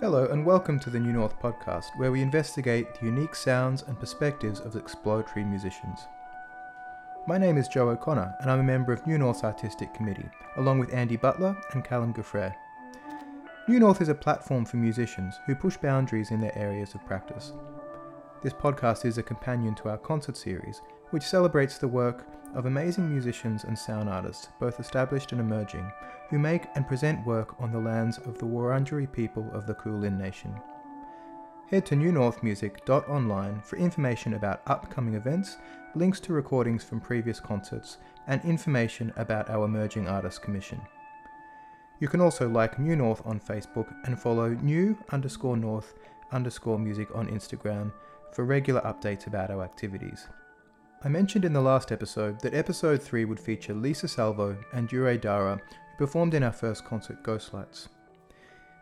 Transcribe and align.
Hello, 0.00 0.24
and 0.32 0.46
welcome 0.46 0.80
to 0.80 0.88
the 0.88 0.98
New 0.98 1.12
North 1.12 1.38
podcast, 1.38 1.94
where 1.98 2.10
we 2.10 2.22
investigate 2.22 2.94
the 2.94 3.04
unique 3.04 3.34
sounds 3.34 3.82
and 3.82 4.00
perspectives 4.00 4.58
of 4.58 4.74
exploratory 4.74 5.44
musicians. 5.44 6.08
My 7.26 7.36
name 7.36 7.58
is 7.58 7.68
Joe 7.68 7.90
O'Connor, 7.90 8.34
and 8.40 8.50
I'm 8.50 8.60
a 8.60 8.62
member 8.62 8.94
of 8.94 9.06
New 9.06 9.18
North's 9.18 9.44
Artistic 9.44 9.92
Committee, 9.92 10.30
along 10.56 10.78
with 10.78 10.94
Andy 10.94 11.18
Butler 11.18 11.54
and 11.74 11.84
Callum 11.84 12.14
Gaffrey. 12.14 12.54
New 13.68 13.78
North 13.78 14.00
is 14.00 14.08
a 14.08 14.14
platform 14.14 14.64
for 14.64 14.78
musicians 14.78 15.38
who 15.44 15.54
push 15.54 15.76
boundaries 15.76 16.30
in 16.30 16.40
their 16.40 16.56
areas 16.56 16.94
of 16.94 17.04
practice. 17.04 17.52
This 18.42 18.54
podcast 18.54 19.04
is 19.04 19.18
a 19.18 19.22
companion 19.22 19.74
to 19.74 19.90
our 19.90 19.98
concert 19.98 20.38
series, 20.38 20.80
which 21.10 21.24
celebrates 21.24 21.76
the 21.76 21.88
work 21.88 22.26
of 22.54 22.66
amazing 22.66 23.10
musicians 23.10 23.64
and 23.64 23.78
sound 23.78 24.08
artists, 24.08 24.48
both 24.58 24.80
established 24.80 25.32
and 25.32 25.40
emerging, 25.40 25.90
who 26.28 26.38
make 26.38 26.66
and 26.74 26.86
present 26.86 27.24
work 27.26 27.60
on 27.60 27.72
the 27.72 27.78
lands 27.78 28.18
of 28.18 28.38
the 28.38 28.46
Wurundjeri 28.46 29.10
people 29.10 29.48
of 29.52 29.66
the 29.66 29.74
Kulin 29.74 30.18
Nation. 30.18 30.54
Head 31.70 31.86
to 31.86 31.94
newnorthmusic.online 31.94 33.60
for 33.62 33.76
information 33.76 34.34
about 34.34 34.62
upcoming 34.66 35.14
events, 35.14 35.56
links 35.94 36.18
to 36.20 36.32
recordings 36.32 36.82
from 36.82 37.00
previous 37.00 37.38
concerts, 37.38 37.98
and 38.26 38.44
information 38.44 39.12
about 39.16 39.48
our 39.48 39.64
Emerging 39.64 40.08
Artists 40.08 40.38
Commission. 40.38 40.80
You 42.00 42.08
can 42.08 42.20
also 42.20 42.48
like 42.48 42.78
New 42.78 42.96
North 42.96 43.22
on 43.26 43.38
Facebook 43.38 43.94
and 44.04 44.18
follow 44.18 44.48
new 44.48 44.96
underscore 45.10 45.56
north 45.56 45.94
underscore 46.32 46.78
music 46.78 47.08
on 47.14 47.28
Instagram 47.28 47.92
for 48.32 48.44
regular 48.44 48.80
updates 48.82 49.26
about 49.26 49.50
our 49.50 49.62
activities. 49.62 50.28
I 51.02 51.08
mentioned 51.08 51.46
in 51.46 51.54
the 51.54 51.62
last 51.62 51.92
episode 51.92 52.38
that 52.40 52.52
episode 52.52 53.02
3 53.02 53.24
would 53.24 53.40
feature 53.40 53.72
Lisa 53.72 54.06
Salvo 54.06 54.54
and 54.74 54.86
Dure 54.86 55.16
Dara, 55.16 55.56
who 55.56 56.04
performed 56.04 56.34
in 56.34 56.42
our 56.42 56.52
first 56.52 56.84
concert, 56.84 57.22
Ghostlights. 57.22 57.88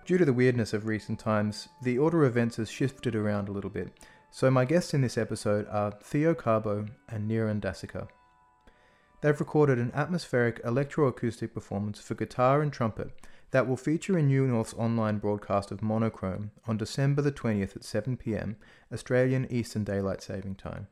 Due 0.04 0.18
to 0.18 0.24
the 0.24 0.32
weirdness 0.32 0.72
of 0.72 0.86
recent 0.86 1.20
times, 1.20 1.68
the 1.80 1.96
order 1.96 2.24
of 2.24 2.32
events 2.32 2.56
has 2.56 2.68
shifted 2.68 3.14
around 3.14 3.48
a 3.48 3.52
little 3.52 3.70
bit, 3.70 3.92
so 4.32 4.50
my 4.50 4.64
guests 4.64 4.94
in 4.94 5.00
this 5.00 5.16
episode 5.16 5.68
are 5.70 5.92
Theo 6.02 6.34
Carbo 6.34 6.86
and 7.08 7.30
Niran 7.30 7.60
Dasika. 7.60 8.08
They've 9.20 9.38
recorded 9.38 9.78
an 9.78 9.92
atmospheric 9.94 10.60
electroacoustic 10.64 11.54
performance 11.54 12.00
for 12.00 12.16
guitar 12.16 12.62
and 12.62 12.72
trumpet 12.72 13.12
that 13.52 13.68
will 13.68 13.76
feature 13.76 14.18
in 14.18 14.26
New 14.26 14.44
North's 14.48 14.74
online 14.74 15.18
broadcast 15.18 15.70
of 15.70 15.82
Monochrome 15.82 16.50
on 16.66 16.78
December 16.78 17.22
the 17.22 17.30
20th 17.30 17.76
at 17.76 17.82
7pm, 17.82 18.56
Australian 18.92 19.46
Eastern 19.52 19.84
Daylight 19.84 20.20
Saving 20.20 20.56
Time. 20.56 20.88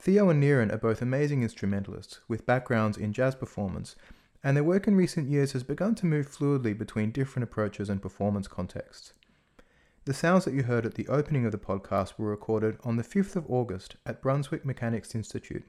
Theo 0.00 0.30
and 0.30 0.42
Niran 0.42 0.72
are 0.72 0.78
both 0.78 1.02
amazing 1.02 1.42
instrumentalists 1.42 2.20
with 2.26 2.46
backgrounds 2.46 2.96
in 2.96 3.12
jazz 3.12 3.34
performance, 3.34 3.96
and 4.42 4.56
their 4.56 4.64
work 4.64 4.88
in 4.88 4.96
recent 4.96 5.28
years 5.28 5.52
has 5.52 5.62
begun 5.62 5.94
to 5.96 6.06
move 6.06 6.26
fluidly 6.26 6.76
between 6.76 7.10
different 7.10 7.44
approaches 7.44 7.90
and 7.90 8.00
performance 8.00 8.48
contexts. 8.48 9.12
The 10.06 10.14
sounds 10.14 10.46
that 10.46 10.54
you 10.54 10.62
heard 10.62 10.86
at 10.86 10.94
the 10.94 11.06
opening 11.08 11.44
of 11.44 11.52
the 11.52 11.58
podcast 11.58 12.14
were 12.16 12.30
recorded 12.30 12.78
on 12.82 12.96
the 12.96 13.04
5th 13.04 13.36
of 13.36 13.44
August 13.50 13.96
at 14.06 14.22
Brunswick 14.22 14.64
Mechanics 14.64 15.14
Institute 15.14 15.64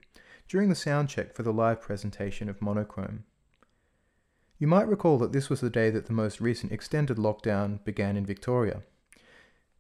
during 0.48 0.69
the 0.69 0.75
sound 0.75 1.09
check 1.09 1.36
for 1.36 1.44
the 1.44 1.52
live 1.52 1.81
presentation 1.81 2.48
of 2.48 2.62
Monochrome. 2.62 3.25
You 4.58 4.68
might 4.68 4.88
recall 4.88 5.18
that 5.18 5.34
this 5.34 5.50
was 5.50 5.59
the 5.59 5.69
day 5.69 5.90
that 5.90 6.06
the 6.06 6.13
most 6.13 6.40
recent 6.40 6.72
extended 6.72 7.18
lockdown 7.18 7.84
began 7.84 8.16
in 8.16 8.25
Victoria. 8.25 8.84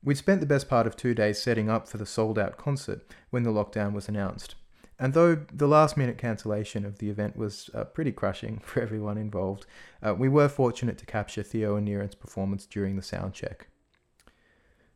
We'd 0.03 0.17
spent 0.17 0.39
the 0.39 0.47
best 0.47 0.67
part 0.67 0.87
of 0.87 0.95
two 0.95 1.13
days 1.13 1.41
setting 1.41 1.69
up 1.69 1.87
for 1.87 1.97
the 1.97 2.05
sold 2.05 2.39
out 2.39 2.57
concert 2.57 3.03
when 3.29 3.43
the 3.43 3.51
lockdown 3.51 3.93
was 3.93 4.09
announced. 4.09 4.55
And 4.97 5.13
though 5.13 5.35
the 5.51 5.67
last 5.67 5.97
minute 5.97 6.17
cancellation 6.17 6.85
of 6.85 6.99
the 6.99 7.09
event 7.09 7.35
was 7.35 7.69
uh, 7.73 7.85
pretty 7.85 8.11
crushing 8.11 8.59
for 8.63 8.81
everyone 8.81 9.17
involved, 9.17 9.65
uh, 10.01 10.13
we 10.13 10.29
were 10.29 10.49
fortunate 10.49 10.97
to 10.99 11.05
capture 11.05 11.43
Theo 11.43 11.75
and 11.75 11.87
Niran's 11.87 12.15
performance 12.15 12.65
during 12.65 12.95
the 12.95 13.01
sound 13.01 13.33
check. 13.33 13.67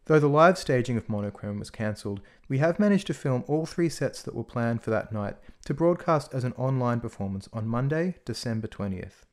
Though 0.06 0.20
the 0.20 0.28
live 0.28 0.60
staging 0.60 0.98
of 0.98 1.10
Monochrome 1.10 1.58
was 1.58 1.72
cancelled, 1.72 2.22
we 2.48 2.60
have 2.60 2.80
managed 2.80 3.08
to 3.08 3.16
film 3.16 3.44
all 3.48 3.66
three 3.66 3.90
sets 3.90 4.22
that 4.22 4.36
were 4.36 4.44
planned 4.44 4.84
for 4.84 4.92
that 4.92 5.12
night 5.12 5.38
to 5.66 5.74
broadcast 5.74 6.32
as 6.32 6.44
an 6.44 6.54
online 6.54 7.00
performance 7.00 7.50
on 7.52 7.68
Monday, 7.68 8.16
December 8.24 8.68
20th. 8.68 9.24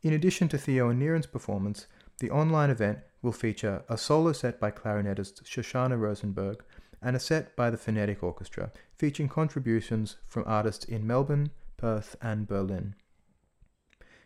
In 0.00 0.14
addition 0.14 0.48
to 0.48 0.58
Theo 0.58 0.88
and 0.88 0.98
Niran's 0.98 1.26
performance, 1.26 1.86
the 2.20 2.30
online 2.30 2.70
event 2.70 2.98
will 3.22 3.32
feature 3.32 3.82
a 3.88 3.96
solo 3.96 4.32
set 4.32 4.58
by 4.58 4.70
clarinetist 4.70 5.42
Shoshana 5.44 5.98
Rosenberg 5.98 6.62
and 7.00 7.14
a 7.14 7.20
set 7.20 7.54
by 7.54 7.70
the 7.70 7.76
Phonetic 7.76 8.22
Orchestra, 8.22 8.72
featuring 8.96 9.28
contributions 9.28 10.16
from 10.26 10.44
artists 10.46 10.84
in 10.84 11.06
Melbourne, 11.06 11.50
Perth, 11.76 12.16
and 12.20 12.46
Berlin. 12.46 12.94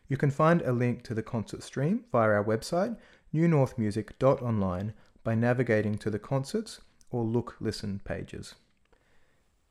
You 0.09 0.17
can 0.17 0.31
find 0.31 0.63
a 0.63 0.73
link 0.73 1.03
to 1.05 1.15
the 1.15 1.23
concert 1.23 1.63
stream 1.63 2.05
via 2.11 2.31
our 2.31 2.45
website, 2.45 2.97
newnorthmusic.online, 3.35 4.95
by 5.25 5.35
navigating 5.35 5.97
to 5.99 6.11
the 6.11 6.19
concerts 6.19 6.81
or 7.11 7.25
look 7.25 7.57
listen 7.61 8.01
pages. 8.05 8.55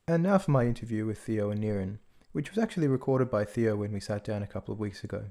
And 0.07 0.23
now 0.23 0.37
for 0.37 0.51
my 0.51 0.65
interview 0.65 1.05
with 1.05 1.19
Theo 1.19 1.51
and 1.51 1.61
Niran, 1.61 1.97
which 2.31 2.49
was 2.49 2.57
actually 2.57 2.87
recorded 2.87 3.29
by 3.29 3.45
Theo 3.45 3.75
when 3.75 3.91
we 3.91 3.99
sat 3.99 4.23
down 4.23 4.41
a 4.41 4.47
couple 4.47 4.73
of 4.73 4.79
weeks 4.79 5.03
ago. 5.03 5.25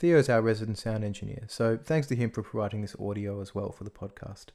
Theo 0.00 0.16
is 0.16 0.30
our 0.30 0.40
resident 0.40 0.78
sound 0.78 1.04
engineer, 1.04 1.44
so 1.46 1.76
thanks 1.76 2.06
to 2.06 2.16
him 2.16 2.30
for 2.30 2.42
providing 2.42 2.80
this 2.80 2.96
audio 2.98 3.42
as 3.42 3.54
well 3.54 3.70
for 3.70 3.84
the 3.84 3.90
podcast. 3.90 4.46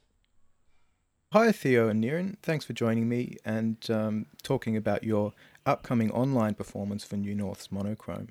Hi, 1.32 1.52
Theo 1.52 1.88
and 1.88 2.02
Niran. 2.02 2.34
Thanks 2.42 2.64
for 2.64 2.72
joining 2.72 3.08
me 3.08 3.36
and 3.44 3.76
um, 3.88 4.26
talking 4.42 4.76
about 4.76 5.04
your 5.04 5.34
upcoming 5.64 6.10
online 6.10 6.54
performance 6.54 7.04
for 7.04 7.16
New 7.16 7.32
North's 7.32 7.70
Monochrome. 7.70 8.30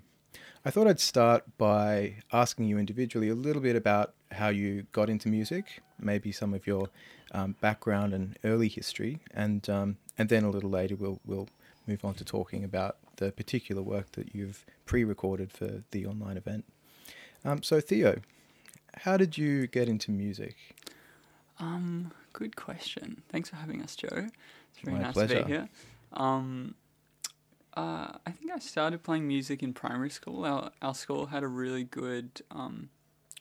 I 0.65 0.71
thought 0.71 0.87
I'd 0.87 0.99
start 0.99 1.45
by 1.57 2.17
asking 2.33 2.65
you 2.65 2.77
individually 2.77 3.29
a 3.29 3.35
little 3.35 3.61
bit 3.61 3.77
about 3.77 4.13
how 4.31 4.49
you 4.49 4.85
got 4.91 5.09
into 5.09 5.29
music, 5.29 5.81
maybe 5.97 6.33
some 6.33 6.53
of 6.53 6.67
your 6.67 6.89
um, 7.31 7.55
background 7.61 8.13
and 8.13 8.37
early 8.43 8.67
history, 8.67 9.19
and 9.33 9.69
um, 9.69 9.99
and 10.17 10.27
then 10.27 10.43
a 10.43 10.49
little 10.49 10.69
later 10.69 10.97
we'll 10.97 11.21
we'll 11.25 11.47
move 11.87 12.03
on 12.03 12.15
to 12.15 12.25
talking 12.25 12.65
about 12.65 12.97
the 13.15 13.31
particular 13.31 13.81
work 13.81 14.11
that 14.13 14.35
you've 14.35 14.65
pre-recorded 14.85 15.53
for 15.53 15.83
the 15.91 16.05
online 16.05 16.35
event. 16.35 16.65
Um, 17.45 17.61
so 17.61 17.79
Theo, 17.79 18.21
how 18.95 19.17
did 19.17 19.37
you 19.37 19.67
get 19.67 19.87
into 19.87 20.11
music? 20.11 20.55
Um, 21.59 22.11
good 22.33 22.55
question. 22.55 23.21
Thanks 23.29 23.49
for 23.49 23.55
having 23.55 23.81
us, 23.81 23.95
Joe. 23.95 24.07
It's 24.09 24.79
very 24.83 24.97
My 24.97 25.03
nice 25.03 25.13
pleasure. 25.13 25.39
to 25.39 25.45
be 25.45 25.51
here. 25.51 25.69
Um, 26.13 26.75
uh, 27.77 28.13
I 28.25 28.31
think 28.31 28.51
I 28.51 28.59
started 28.59 29.03
playing 29.03 29.27
music 29.27 29.61
in 29.61 29.73
primary 29.73 30.09
school. 30.09 30.45
Our 30.45 30.71
our 30.81 30.95
school 30.95 31.27
had 31.27 31.43
a 31.43 31.47
really 31.47 31.83
good 31.83 32.41
um, 32.49 32.89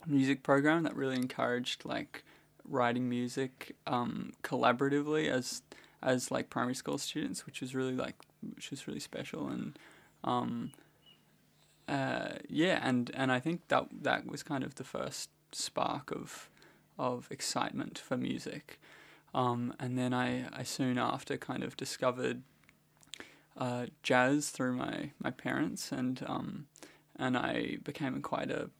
music 0.07 0.43
program 0.43 0.83
that 0.83 0.95
really 0.95 1.17
encouraged 1.17 1.85
like 1.85 2.25
writing 2.69 3.09
music 3.09 3.77
um, 3.87 4.33
collaboratively 4.43 5.29
as 5.29 5.63
as 6.03 6.31
like 6.31 6.51
primary 6.51 6.75
school 6.75 6.99
students, 6.99 7.47
which 7.47 7.61
was 7.61 7.75
really 7.75 7.95
like 7.95 8.17
which 8.55 8.71
was 8.71 8.87
really 8.87 9.01
special 9.01 9.49
and 9.49 9.79
um, 10.25 10.73
uh, 11.89 12.35
yeah, 12.49 12.81
and 12.83 13.11
and 13.15 13.31
I 13.31 13.41
think 13.41 13.69
that 13.69 13.87
that 14.03 14.27
was 14.27 14.43
kind 14.43 14.65
of 14.65 14.75
the 14.77 14.85
first 14.85 15.31
spark 15.53 16.11
of 16.11 16.49
of 16.99 17.29
excitement 17.31 17.99
for 17.99 18.17
music. 18.17 18.81
Um, 19.35 19.75
and 19.81 19.99
then 19.99 20.15
I, 20.15 20.45
I 20.53 20.63
soon 20.63 20.97
after 20.97 21.37
kind 21.37 21.65
of 21.65 21.77
discovered 21.77 22.43
uh, 23.57 23.87
jazz 24.03 24.51
through 24.51 24.77
my, 24.77 25.11
my 25.21 25.31
parents 25.31 25.91
and 25.93 26.25
um, 26.27 26.67
and 27.17 27.37
I 27.37 27.79
became 27.85 28.21
quite 28.23 28.51
a 28.51 28.71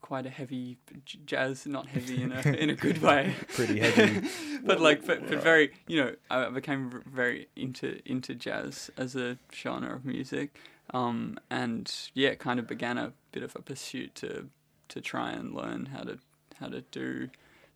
quite 0.00 0.26
a 0.26 0.30
heavy 0.30 0.76
j- 1.06 1.18
jazz 1.24 1.66
not 1.66 1.86
heavy 1.86 2.22
in 2.22 2.30
a 2.30 2.40
in 2.62 2.70
a 2.70 2.74
good 2.74 3.00
way 3.00 3.34
Pretty 3.54 3.80
heavy. 3.80 4.28
but 4.64 4.80
like 4.80 5.06
but, 5.06 5.26
but 5.28 5.42
very 5.42 5.72
you 5.86 5.96
know 6.02 6.14
I 6.30 6.48
became 6.50 7.02
very 7.06 7.48
into 7.56 8.00
into 8.04 8.34
jazz 8.34 8.90
as 8.96 9.16
a 9.16 9.38
genre 9.52 9.94
of 9.96 10.04
music 10.04 10.58
um, 10.92 11.38
and 11.50 11.92
yeah 12.14 12.28
it 12.30 12.38
kind 12.38 12.58
of 12.60 12.66
began 12.66 12.98
a 12.98 13.12
bit 13.32 13.42
of 13.42 13.54
a 13.56 13.62
pursuit 13.62 14.14
to 14.16 14.48
to 14.88 15.00
try 15.00 15.32
and 15.32 15.54
learn 15.54 15.86
how 15.86 16.02
to 16.02 16.18
how 16.60 16.68
to 16.68 16.82
do 16.90 17.28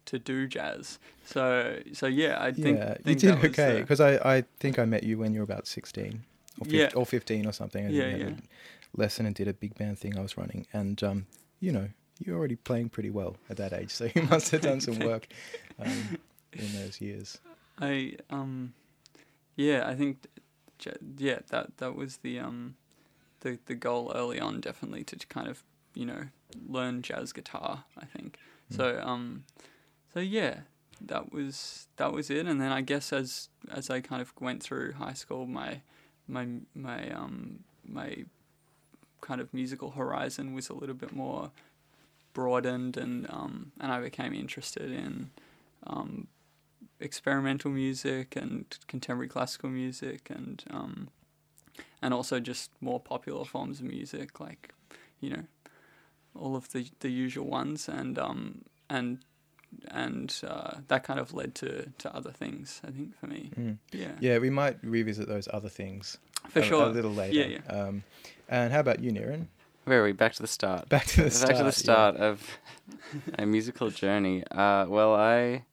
to 0.05 0.19
do 0.19 0.47
jazz 0.47 0.99
so 1.25 1.79
so 1.93 2.07
yeah 2.07 2.37
I 2.41 2.53
think, 2.53 2.79
yeah, 2.79 2.97
you 3.05 3.15
did 3.15 3.45
okay 3.45 3.81
because 3.81 4.01
I, 4.01 4.15
I 4.37 4.45
think 4.61 4.79
I 4.79 4.85
met 4.85 5.03
you 5.03 5.19
when 5.19 5.33
you 5.35 5.41
were 5.41 5.45
about 5.45 5.67
sixteen 5.67 6.25
or, 6.61 6.65
15, 6.65 6.81
Yeah. 6.81 6.91
or 6.95 7.07
fifteen 7.07 7.47
or 7.47 7.53
something. 7.53 7.85
and 7.87 7.95
Yeah, 7.95 8.07
you 8.17 8.25
had 8.25 8.31
yeah. 8.31 8.97
a 8.97 9.01
lesson 9.01 9.27
and 9.27 9.35
did 9.35 9.49
a 9.49 9.53
big 9.53 9.75
band 9.77 9.99
thing 9.99 10.17
I 10.19 10.23
was 10.23 10.37
running, 10.37 10.67
and 10.73 11.03
um, 11.03 11.27
you 11.61 11.73
know 11.73 11.89
you're 12.21 12.37
already 12.37 12.57
playing 12.57 12.89
pretty 12.89 13.11
well 13.11 13.37
at 13.49 13.57
that 13.59 13.73
age, 13.73 13.91
so 13.91 14.09
you 14.15 14.23
must 14.31 14.51
have 14.51 14.61
done 14.63 14.81
some 14.89 14.99
work 14.99 15.29
um, 15.79 16.19
in 16.53 16.73
those 16.73 17.01
years. 17.01 17.39
I 17.79 18.17
um, 18.31 18.73
yeah, 19.57 19.87
I 19.87 19.95
think, 19.95 20.27
yeah, 21.19 21.41
that 21.51 21.77
that 21.77 21.95
was 21.95 22.17
the 22.19 22.39
um, 22.41 22.75
the 23.41 23.59
the 23.67 23.75
goal 23.75 24.13
early 24.15 24.41
on, 24.41 24.61
definitely 24.61 25.05
to 25.05 25.17
kind 25.29 25.49
of 25.49 25.63
you 25.95 26.07
know 26.07 26.25
learn 26.69 27.03
jazz 27.03 27.33
guitar. 27.33 27.85
I 27.97 28.05
think 28.07 28.39
Mm. 28.71 28.77
so. 28.77 29.01
Um, 29.03 29.45
so 30.13 30.21
yeah, 30.21 30.61
that 31.01 31.33
was 31.33 31.87
that 31.97 32.13
was 32.13 32.29
it. 32.31 32.47
And 32.47 32.61
then 32.61 32.71
I 32.73 32.81
guess 32.83 33.13
as 33.13 33.49
as 33.71 33.89
I 33.91 34.01
kind 34.01 34.21
of 34.21 34.33
went 34.41 34.63
through 34.63 34.93
high 34.93 35.15
school, 35.15 35.47
my 35.47 35.81
my 36.27 36.47
my 36.75 37.11
um 37.11 37.61
my 37.85 38.25
kind 39.21 39.41
of 39.41 39.53
musical 39.55 39.93
horizon 39.93 40.55
was 40.55 40.69
a 40.69 40.75
little 40.75 40.95
bit 40.95 41.13
more 41.13 41.51
broadened 42.35 42.97
and 42.97 43.27
um, 43.31 43.73
and 43.81 43.91
I 43.91 44.01
became 44.01 44.33
interested 44.35 44.91
in 44.93 45.31
um, 45.87 46.29
experimental 47.01 47.71
music 47.71 48.37
and 48.37 48.65
contemporary 48.87 49.29
classical 49.29 49.71
music 49.71 50.29
and 50.31 50.63
um, 50.71 51.09
and 52.03 52.15
also 52.15 52.41
just 52.41 52.71
more 52.81 53.01
popular 53.01 53.45
forms 53.45 53.81
of 53.81 53.87
music 53.87 54.41
like 54.41 54.73
you 55.21 55.31
know 55.31 55.43
all 56.35 56.55
of 56.57 56.71
the 56.73 56.87
the 57.01 57.11
usual 57.11 57.47
ones 57.47 57.89
and 57.89 58.19
um 58.19 58.63
and 58.89 59.19
and 59.91 60.41
uh, 60.47 60.77
that 60.89 61.05
kind 61.05 61.21
of 61.21 61.35
led 61.35 61.55
to 61.55 61.91
to 61.99 62.15
other 62.17 62.31
things 62.33 62.81
I 62.87 62.91
think 62.91 63.15
for 63.19 63.27
me 63.27 63.51
Mm. 63.59 63.77
yeah 63.93 64.13
Yeah, 64.21 64.39
we 64.39 64.49
might 64.51 64.79
revisit 64.83 65.29
those 65.29 65.47
other 65.53 65.69
things 65.69 66.17
for 66.49 66.61
a, 66.61 66.63
sure 66.63 66.85
a 66.87 66.89
little 66.89 67.13
later. 67.13 67.35
yeah 67.37 67.47
yeah 67.59 67.79
Um, 67.81 68.03
and 68.49 68.73
how 68.73 68.81
about 68.81 69.01
you, 69.01 69.13
Niran? 69.13 69.49
Where 69.85 70.01
are 70.01 70.05
we? 70.05 70.13
Back 70.13 70.33
to 70.35 70.43
the 70.43 70.49
start. 70.49 70.89
Back 70.89 71.05
to 71.07 71.17
the 71.17 71.23
Back 71.25 71.33
start. 71.33 71.57
to 71.59 71.65
the 71.65 71.73
yeah. 72.19 72.25
of 72.31 72.59
a 73.39 73.45
musical 73.47 73.91
journey. 73.91 74.43
Uh, 74.51 74.87
well, 74.89 75.15
I, 75.15 75.65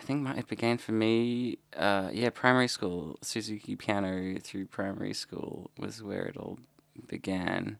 I 0.00 0.02
think 0.02 0.22
my, 0.22 0.34
it 0.36 0.48
began 0.48 0.78
for 0.78 0.92
me. 0.92 1.58
Uh, 1.76 2.08
yeah, 2.12 2.30
primary 2.30 2.68
school. 2.68 3.18
Suzuki 3.22 3.76
piano 3.76 4.38
through 4.40 4.66
primary 4.66 5.12
school 5.12 5.70
was 5.78 6.02
where 6.02 6.22
it 6.24 6.36
all 6.36 6.58
began, 7.06 7.78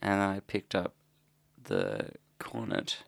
and 0.00 0.22
I 0.22 0.40
picked 0.46 0.74
up 0.74 0.94
the 1.62 2.12
cornet 2.38 2.98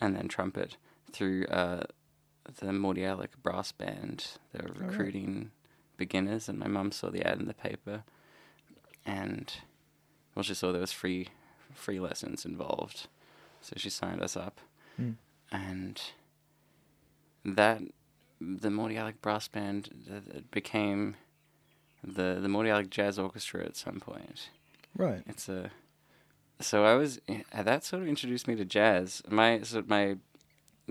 and 0.00 0.14
then 0.14 0.28
trumpet 0.28 0.76
through 1.12 1.46
uh, 1.46 1.82
the 2.60 2.66
Mordialloc 2.68 3.30
brass 3.42 3.72
band. 3.72 4.26
They 4.52 4.60
were 4.64 4.72
right. 4.74 4.88
recruiting 4.90 5.50
beginners, 5.96 6.48
and 6.48 6.58
my 6.58 6.68
mum 6.68 6.92
saw 6.92 7.10
the 7.10 7.26
ad 7.26 7.40
in 7.40 7.48
the 7.48 7.54
paper, 7.54 8.04
and 9.04 9.52
well, 10.36 10.44
she 10.44 10.54
saw 10.54 10.70
there 10.70 10.80
was 10.80 10.92
free 10.92 11.28
free 11.74 11.98
lessons 12.00 12.44
involved, 12.44 13.08
so 13.60 13.74
she 13.76 13.90
signed 13.90 14.22
us 14.22 14.36
up, 14.36 14.60
Mm. 15.00 15.14
and 15.52 16.00
that 17.44 17.80
the 18.40 18.68
Mordialloc 18.68 19.14
brass 19.20 19.48
band 19.48 19.90
uh, 20.10 20.40
became 20.50 21.16
the 22.04 22.38
the 22.40 22.48
Morty 22.48 22.70
Alec 22.70 22.90
Jazz 22.90 23.18
Orchestra 23.18 23.64
at 23.64 23.76
some 23.76 24.00
point. 24.00 24.50
Right. 24.96 25.22
It's 25.26 25.48
a 25.48 25.70
so 26.60 26.84
I 26.84 26.94
was 26.94 27.20
uh, 27.28 27.62
that 27.62 27.84
sort 27.84 28.02
of 28.02 28.08
introduced 28.08 28.48
me 28.48 28.54
to 28.56 28.64
jazz. 28.64 29.22
My 29.28 29.60
my 29.86 30.16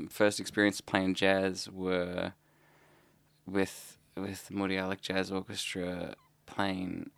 first 0.10 0.40
experience 0.40 0.82
playing 0.82 1.16
jazz 1.16 1.70
were 1.70 2.34
with 3.46 3.98
with 4.16 4.50
Alec 4.52 5.02
Jazz 5.02 5.32
Orchestra 5.32 6.16
playing. 6.46 7.12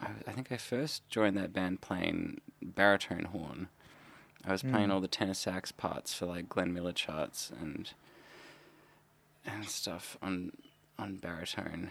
I, 0.00 0.08
I 0.26 0.32
think 0.32 0.52
I 0.52 0.56
first 0.56 1.08
joined 1.08 1.36
that 1.36 1.52
band 1.52 1.80
playing 1.80 2.40
baritone 2.62 3.24
horn. 3.24 3.68
I 4.44 4.52
was 4.52 4.62
playing 4.62 4.88
Mm. 4.88 4.92
all 4.92 5.00
the 5.00 5.08
tenor 5.08 5.34
sax 5.34 5.72
parts 5.72 6.14
for 6.14 6.26
like 6.26 6.48
Glenn 6.48 6.72
Miller 6.72 6.92
charts 6.92 7.50
and 7.60 7.92
and 9.48 9.68
stuff 9.68 10.16
on 10.22 10.52
on 10.98 11.16
baritone, 11.16 11.90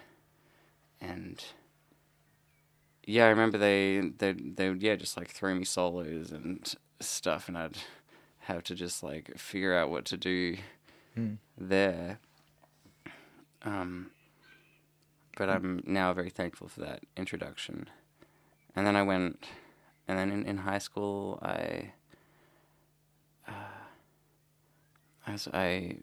and 1.02 1.44
yeah, 3.06 3.26
I 3.26 3.30
remember 3.30 3.58
they 3.58 4.00
they 4.18 4.34
they 4.34 4.70
would 4.70 4.82
yeah 4.82 4.96
just 4.96 5.18
like 5.18 5.30
throw 5.30 5.54
me 5.56 5.64
solos 5.66 6.32
and 6.32 6.74
stuff, 7.00 7.48
and 7.48 7.58
I'd 7.58 7.78
have 8.40 8.64
to 8.66 8.76
just 8.76 9.04
like 9.04 9.38
figure 9.38 9.76
out 9.76 9.90
what 9.90 10.06
to 10.06 10.18
do 10.18 10.58
Mm. 11.18 11.38
there. 11.58 12.20
Um, 13.64 14.12
but 15.36 15.50
I'm 15.50 15.82
now 15.86 16.14
very 16.14 16.30
thankful 16.30 16.68
for 16.68 16.82
that 16.82 17.02
introduction. 17.16 17.90
And 18.76 18.86
then 18.86 18.96
I 18.96 19.02
went, 19.02 19.48
and 20.08 20.20
then 20.20 20.32
in, 20.32 20.46
in 20.46 20.58
high 20.58 20.78
school 20.78 21.40
I, 21.42 21.92
uh, 23.48 23.52
I 25.26 25.32
was 25.32 25.48
I 25.52 25.98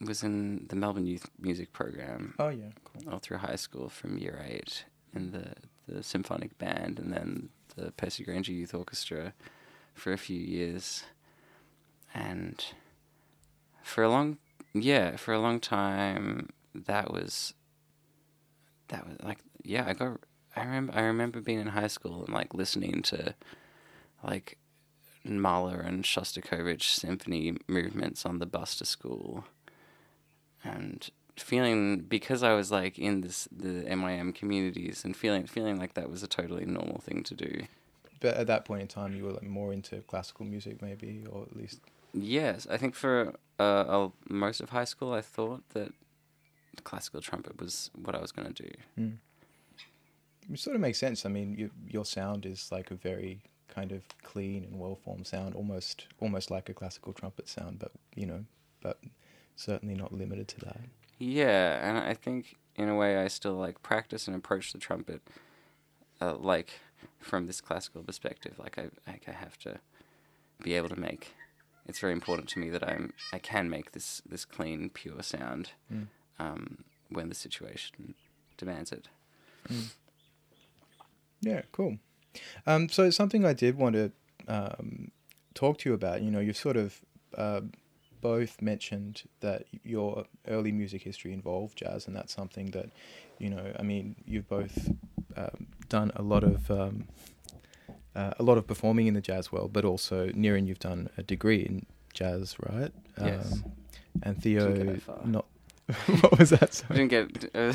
was 0.00 0.22
in 0.22 0.66
the 0.68 0.76
Melbourne 0.76 1.06
Youth 1.06 1.28
Music 1.40 1.72
Program 1.72 2.34
Oh 2.38 2.48
yeah. 2.48 2.70
Cool. 2.84 3.12
all 3.12 3.18
through 3.18 3.38
high 3.38 3.56
school 3.56 3.88
from 3.88 4.18
year 4.18 4.44
eight 4.46 4.84
in 5.14 5.32
the, 5.32 5.54
the 5.92 6.02
symphonic 6.02 6.56
band 6.58 6.98
and 6.98 7.12
then 7.12 7.48
the 7.76 7.92
Percy 7.92 8.24
Grainger 8.24 8.52
Youth 8.52 8.74
Orchestra 8.74 9.32
for 9.94 10.12
a 10.12 10.18
few 10.18 10.38
years. 10.38 11.04
And 12.14 12.64
for 13.82 14.04
a 14.04 14.08
long, 14.08 14.38
yeah, 14.72 15.16
for 15.16 15.32
a 15.34 15.40
long 15.40 15.60
time, 15.60 16.50
that 16.74 17.12
was, 17.12 17.54
that 18.88 19.06
was 19.06 19.16
like, 19.22 19.38
yeah, 19.62 19.84
I 19.86 19.92
got, 19.94 20.20
I 20.56 20.64
remember, 20.64 20.92
I 20.94 21.00
remember 21.02 21.40
being 21.40 21.60
in 21.60 21.68
high 21.68 21.86
school 21.88 22.24
and 22.24 22.32
like 22.34 22.54
listening 22.54 23.02
to 23.02 23.34
like 24.22 24.58
Mahler 25.24 25.80
and 25.80 26.04
Shostakovich 26.04 26.82
symphony 26.94 27.56
movements 27.66 28.24
on 28.24 28.38
the 28.38 28.46
bus 28.46 28.76
to 28.76 28.84
school. 28.84 29.44
And 30.64 31.08
feeling 31.36 32.00
because 32.00 32.42
I 32.42 32.54
was 32.54 32.70
like 32.70 32.98
in 32.98 33.20
this 33.20 33.48
the 33.50 33.84
MYM 33.84 34.34
communities 34.34 35.04
and 35.04 35.16
feeling 35.16 35.46
feeling 35.46 35.78
like 35.78 35.94
that 35.94 36.10
was 36.10 36.22
a 36.22 36.26
totally 36.26 36.64
normal 36.64 36.98
thing 36.98 37.22
to 37.24 37.34
do. 37.34 37.62
But 38.20 38.36
at 38.36 38.46
that 38.48 38.64
point 38.64 38.82
in 38.82 38.88
time, 38.88 39.14
you 39.14 39.24
were 39.24 39.32
like 39.32 39.44
more 39.44 39.72
into 39.72 39.98
classical 40.02 40.44
music, 40.44 40.82
maybe, 40.82 41.24
or 41.30 41.42
at 41.42 41.56
least. 41.56 41.80
Yes, 42.12 42.66
I 42.68 42.76
think 42.76 42.94
for 42.94 43.34
uh, 43.60 43.62
uh, 43.62 44.08
most 44.28 44.60
of 44.60 44.70
high 44.70 44.84
school, 44.84 45.12
I 45.12 45.20
thought 45.20 45.62
that 45.70 45.92
classical 46.84 47.20
trumpet 47.20 47.60
was 47.60 47.90
what 47.94 48.14
I 48.14 48.20
was 48.20 48.32
going 48.32 48.52
to 48.52 48.62
do. 48.62 48.70
Mm. 48.98 49.16
It 50.52 50.58
sort 50.58 50.74
of 50.74 50.80
makes 50.80 50.98
sense. 50.98 51.26
I 51.26 51.28
mean, 51.28 51.54
you, 51.54 51.70
your 51.86 52.04
sound 52.04 52.46
is 52.46 52.72
like 52.72 52.90
a 52.90 52.94
very 52.94 53.42
kind 53.68 53.92
of 53.92 54.02
clean 54.22 54.64
and 54.64 54.80
well-formed 54.80 55.26
sound, 55.26 55.54
almost 55.54 56.06
almost 56.20 56.50
like 56.50 56.68
a 56.68 56.74
classical 56.74 57.12
trumpet 57.12 57.48
sound, 57.48 57.78
but 57.78 57.92
you 58.16 58.26
know, 58.26 58.44
but 58.80 58.98
certainly 59.58 59.94
not 59.94 60.12
limited 60.12 60.46
to 60.48 60.60
that. 60.60 60.80
Yeah, 61.18 61.86
and 61.86 61.98
I 61.98 62.14
think 62.14 62.56
in 62.76 62.88
a 62.88 62.94
way 62.94 63.18
I 63.18 63.26
still 63.28 63.54
like 63.54 63.82
practice 63.82 64.26
and 64.28 64.36
approach 64.36 64.72
the 64.72 64.78
trumpet 64.78 65.20
uh, 66.20 66.36
like 66.36 66.70
from 67.18 67.46
this 67.46 67.60
classical 67.60 68.02
perspective. 68.02 68.54
Like 68.58 68.78
I, 68.78 68.84
like 69.10 69.24
I 69.28 69.32
have 69.32 69.58
to 69.60 69.80
be 70.62 70.74
able 70.74 70.88
to 70.90 71.00
make. 71.00 71.34
It's 71.86 71.98
very 71.98 72.12
important 72.12 72.48
to 72.50 72.58
me 72.58 72.70
that 72.70 72.86
I'm 72.86 73.12
I 73.32 73.38
can 73.38 73.68
make 73.68 73.92
this 73.92 74.22
this 74.28 74.44
clean, 74.44 74.90
pure 74.90 75.22
sound 75.22 75.72
Mm. 75.92 76.06
um, 76.38 76.84
when 77.10 77.28
the 77.28 77.34
situation 77.34 78.14
demands 78.56 78.92
it. 78.92 79.08
Mm. 79.68 79.90
Yeah, 81.40 81.62
cool. 81.72 81.98
Um, 82.66 82.88
so 82.88 83.10
something 83.10 83.44
I 83.44 83.54
did 83.54 83.76
want 83.76 83.94
to 83.94 84.12
um, 84.46 85.10
talk 85.54 85.78
to 85.78 85.88
you 85.88 85.94
about. 85.94 86.22
You 86.22 86.30
know, 86.30 86.40
you've 86.40 86.56
sort 86.56 86.76
of 86.76 87.00
uh, 87.36 87.62
both 88.20 88.60
mentioned 88.60 89.22
that 89.40 89.64
your 89.84 90.24
early 90.46 90.72
music 90.72 91.02
history 91.02 91.32
involved 91.32 91.78
jazz, 91.78 92.06
and 92.06 92.16
that's 92.16 92.34
something 92.34 92.70
that, 92.72 92.90
you 93.38 93.50
know, 93.50 93.72
I 93.78 93.82
mean, 93.82 94.16
you've 94.26 94.48
both 94.48 94.90
um, 95.36 95.66
done 95.88 96.12
a 96.16 96.22
lot 96.22 96.44
of 96.44 96.70
um, 96.70 97.08
uh, 98.14 98.32
a 98.38 98.42
lot 98.42 98.58
of 98.58 98.66
performing 98.66 99.06
in 99.06 99.14
the 99.14 99.20
jazz 99.20 99.52
world, 99.52 99.72
but 99.72 99.84
also 99.84 100.28
Niran, 100.28 100.66
you've 100.66 100.78
done 100.78 101.08
a 101.16 101.22
degree 101.22 101.60
in 101.60 101.86
jazz, 102.12 102.56
right? 102.60 102.92
Yes. 103.20 103.52
Um, 103.52 103.72
and 104.22 104.42
Theo, 104.42 104.74
get 104.74 105.26
not. 105.26 105.46
what 106.20 106.38
was 106.38 106.50
that? 106.50 106.74
Sorry. 106.74 107.06
Didn't 107.06 107.30
get 107.30 107.50
uh, 107.54 107.72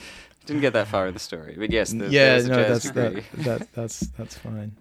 didn't 0.46 0.62
get 0.62 0.72
that 0.74 0.88
far 0.88 1.08
in 1.08 1.14
the 1.14 1.20
story, 1.20 1.56
but 1.58 1.70
yes, 1.70 1.92
the, 1.92 2.08
yeah, 2.08 2.30
there's 2.30 2.46
a 2.46 2.48
no, 2.48 2.54
jazz 2.56 2.68
that's 2.68 2.94
degree. 2.94 3.24
that, 3.34 3.58
that 3.58 3.72
that's 3.72 4.00
that's 4.18 4.38
fine. 4.38 4.76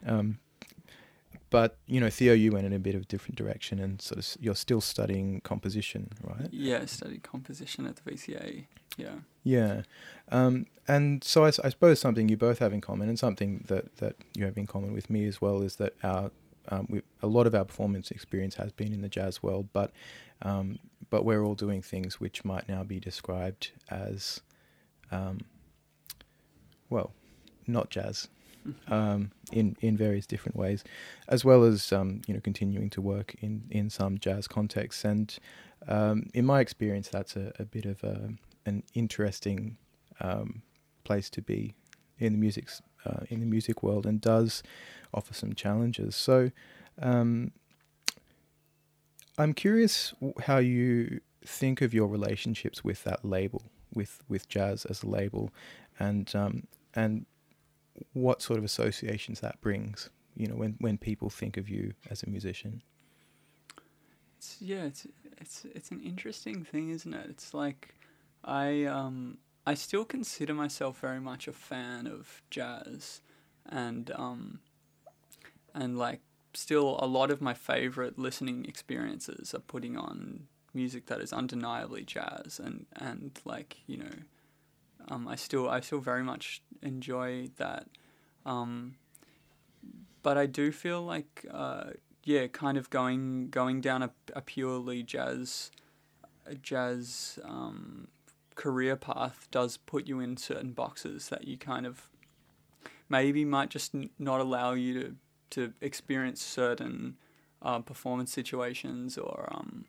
But 1.50 1.78
you 1.86 2.00
know, 2.00 2.10
Theo, 2.10 2.34
you 2.34 2.52
went 2.52 2.66
in 2.66 2.74
a 2.74 2.80
bit 2.80 2.96
of 2.96 3.04
a 3.04 3.06
different 3.06 3.36
direction, 3.36 3.80
and 3.80 4.02
sort 4.02 4.20
of 4.20 4.42
you're 4.42 4.56
still 4.56 4.82
studying 4.82 5.42
composition, 5.42 6.10
right? 6.24 6.50
Yeah, 6.52 6.80
I 6.82 6.86
studied 6.86 7.24
composition 7.24 7.86
at 7.86 7.98
the 7.98 8.12
VCA. 8.12 8.66
Yeah. 8.98 9.16
Yeah, 9.44 9.82
um, 10.32 10.66
and 10.88 11.24
so 11.24 11.46
I 11.46 11.52
suppose 11.52 12.00
something 12.00 12.30
you 12.30 12.38
both 12.38 12.60
have 12.60 12.74
in 12.74 12.82
common, 12.82 13.10
and 13.10 13.20
something 13.20 13.64
that 13.68 13.98
that 13.98 14.16
you 14.36 14.46
have 14.46 14.58
in 14.58 14.66
common 14.68 14.94
with 14.94 15.10
me 15.10 15.26
as 15.28 15.40
well, 15.40 15.62
is 15.62 15.76
that 15.76 15.94
our 16.04 16.32
um, 16.70 16.88
we, 16.90 17.02
a 17.22 17.28
lot 17.28 17.46
of 17.48 17.54
our 17.54 17.66
performance 17.66 18.12
experience 18.12 18.56
has 18.56 18.72
been 18.72 18.92
in 18.94 19.02
the 19.02 19.10
jazz 19.10 19.44
world, 19.44 19.68
but 19.72 19.92
um, 20.42 20.80
but 21.10 21.26
we're 21.26 21.44
all 21.44 21.56
doing 21.56 21.82
things 21.82 22.20
which 22.20 22.44
might 22.44 22.68
now 22.68 22.84
be 22.84 23.00
described 23.00 23.72
as, 23.90 24.42
um, 25.12 25.40
well, 26.90 27.14
not 27.68 27.90
jazz, 27.90 28.28
um, 28.88 29.32
in 29.52 29.76
in 29.82 29.98
various 29.98 30.26
different 30.26 30.56
ways, 30.56 30.84
as 31.28 31.44
well 31.46 31.64
as 31.64 31.92
um, 31.92 32.22
you 32.28 32.34
know 32.34 32.40
continuing 32.40 32.90
to 32.92 33.02
work 33.02 33.36
in 33.42 33.64
in 33.70 33.90
some 33.90 34.18
jazz 34.18 34.48
contexts. 34.48 35.06
And 35.06 35.38
um, 35.88 36.28
in 36.34 36.46
my 36.46 36.60
experience, 36.60 37.10
that's 37.10 37.36
a, 37.36 37.52
a 37.60 37.66
bit 37.66 37.86
of 37.86 38.04
a, 38.04 38.30
an 38.66 38.84
interesting 38.94 39.78
um, 40.20 40.62
place 41.04 41.30
to 41.32 41.42
be 41.42 41.76
in 42.18 42.34
the 42.34 42.40
music 42.40 42.70
uh, 43.06 43.26
in 43.30 43.40
the 43.40 43.46
music 43.46 43.84
world, 43.84 44.06
and 44.06 44.22
does 44.22 44.64
offer 45.14 45.34
some 45.34 45.54
challenges. 45.54 46.16
So. 46.16 46.52
Um, 47.02 47.52
I'm 49.38 49.54
curious 49.54 50.14
how 50.44 50.60
you 50.60 51.20
think 51.46 51.82
of 51.82 51.94
your 51.94 52.08
relationships 52.08 52.84
with 52.84 53.04
that 53.04 53.26
label, 53.26 53.64
with 53.94 54.24
with 54.30 54.48
jazz 54.48 54.86
as 54.86 55.04
a 55.04 55.08
label, 55.08 55.52
and 56.00 56.34
um, 56.36 56.68
and 56.94 57.26
what 58.14 58.42
sort 58.42 58.60
of 58.60 58.66
associations 58.66 59.40
that 59.40 59.60
brings 59.62 60.10
you 60.36 60.48
know 60.48 60.56
when 60.56 60.76
when 60.80 60.98
people 60.98 61.30
think 61.30 61.58
of 61.58 61.70
you 61.70 61.94
as 62.10 62.24
a 62.24 62.30
musician? 62.30 62.82
It's, 64.38 64.58
yeah, 64.62 64.84
it's 64.84 65.08
it's 65.38 65.66
it's 65.74 65.92
an 65.92 66.02
interesting 66.02 66.64
thing, 66.64 66.90
isn't 66.90 67.14
it? 67.14 67.28
It's 67.30 67.54
like 67.54 67.96
I 68.44 68.84
um 68.86 69.38
I 69.66 69.74
still 69.74 70.06
consider 70.06 70.54
myself 70.54 71.00
very 71.00 71.20
much 71.20 71.48
a 71.48 71.54
fan 71.54 72.06
of 72.08 72.42
jazz, 72.50 73.22
and 73.68 74.12
um 74.16 74.60
and 75.74 75.98
like 75.98 76.22
still 76.54 76.98
a 77.02 77.08
lot 77.08 77.32
of 77.32 77.42
my 77.42 77.54
favorite 77.54 78.18
listening 78.18 78.66
experiences 78.66 79.54
are 79.54 79.60
putting 79.60 79.98
on 79.98 80.48
music 80.74 81.06
that 81.06 81.22
is 81.22 81.32
undeniably 81.32 82.04
jazz 82.04 82.60
and 82.64 82.86
and 82.98 83.40
like 83.46 83.78
you 83.88 83.98
know 83.98 84.12
um, 85.08 85.28
I 85.28 85.36
still 85.36 85.70
I 85.70 85.80
still 85.82 86.00
very 86.00 86.24
much 86.24 86.62
enjoy 86.82 87.50
that. 87.58 87.88
Um, 88.46 88.96
but 90.24 90.38
I 90.38 90.46
do 90.46 90.72
feel 90.72 91.02
like 91.02 91.46
uh, 91.52 91.92
yeah 92.24 92.48
kind 92.48 92.78
of 92.78 92.90
going 92.90 93.50
going 93.50 93.82
down 93.82 94.04
a, 94.04 94.12
a 94.34 94.42
purely 94.42 95.04
jazz 95.04 95.72
a 96.46 96.56
jazz 96.56 97.40
um, 97.44 98.08
career 98.56 98.96
path 98.96 99.48
does 99.52 99.78
put 99.78 100.08
you 100.08 100.20
in 100.20 100.38
certain 100.38 100.72
boxes 100.72 101.30
that 101.30 101.48
you 101.48 101.58
kind 101.58 101.86
of 101.86 102.10
maybe 103.10 103.46
might 103.46 103.70
just 103.70 103.94
n- 103.94 104.10
not 104.18 104.40
allow 104.40 104.74
you 104.74 104.94
to 104.94 105.16
to 105.52 105.74
experience 105.80 106.42
certain 106.42 107.18
uh, 107.62 107.80
performance 107.80 108.32
situations 108.32 109.18
or 109.18 109.48
um, 109.52 109.86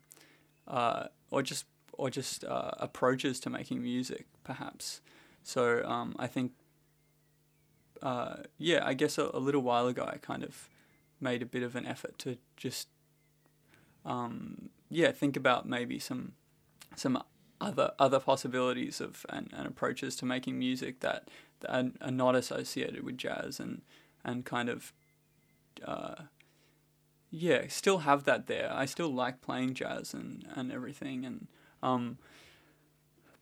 uh, 0.67 1.07
or 1.31 1.41
just 1.41 1.65
or 1.97 2.09
just 2.09 2.43
uh, 2.43 2.71
approaches 2.77 3.39
to 3.41 3.49
making 3.49 3.81
music, 3.81 4.27
perhaps. 4.43 5.01
So 5.43 5.83
um, 5.85 6.15
I 6.19 6.27
think, 6.27 6.51
uh, 8.01 8.37
yeah, 8.57 8.81
I 8.85 8.93
guess 8.93 9.17
a, 9.17 9.31
a, 9.33 9.39
little 9.39 9.61
while 9.61 9.87
ago 9.87 10.03
I 10.05 10.17
kind 10.17 10.43
of 10.43 10.69
made 11.19 11.41
a 11.41 11.45
bit 11.45 11.63
of 11.63 11.75
an 11.75 11.85
effort 11.85 12.17
to 12.19 12.37
just, 12.55 12.87
um, 14.05 14.69
yeah, 14.89 15.11
think 15.11 15.35
about 15.35 15.67
maybe 15.67 15.99
some 15.99 16.33
some 16.95 17.21
other 17.59 17.91
other 17.99 18.19
possibilities 18.19 19.01
of 19.01 19.25
and, 19.29 19.51
and 19.55 19.67
approaches 19.67 20.15
to 20.17 20.25
making 20.25 20.57
music 20.59 20.99
that, 20.99 21.27
that 21.59 21.91
are, 22.01 22.11
not 22.11 22.35
associated 22.35 23.03
with 23.03 23.17
jazz 23.17 23.59
and 23.59 23.81
and 24.23 24.45
kind 24.45 24.69
of 24.69 24.93
uh, 25.85 26.15
yeah, 27.29 27.63
still 27.67 27.99
have 27.99 28.23
that 28.23 28.47
there. 28.47 28.71
I 28.73 28.85
still 28.85 29.09
like 29.09 29.41
playing 29.41 29.73
jazz 29.73 30.13
and, 30.13 30.45
and 30.55 30.71
everything, 30.71 31.25
and 31.25 31.47
um, 31.83 32.17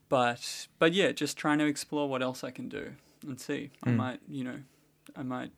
but 0.10 0.68
but 0.80 0.94
yeah, 0.94 1.12
just 1.12 1.38
trying 1.38 1.60
to 1.60 1.66
explore 1.66 2.08
what 2.08 2.22
else 2.22 2.44
I 2.44 2.52
can 2.52 2.70
do 2.70 2.94
and 3.26 3.40
see. 3.40 3.72
I 3.84 3.90
hmm. 3.90 3.98
might 3.98 4.20
you 4.28 4.44
know, 4.44 4.60
I 5.16 5.24
might 5.24 5.52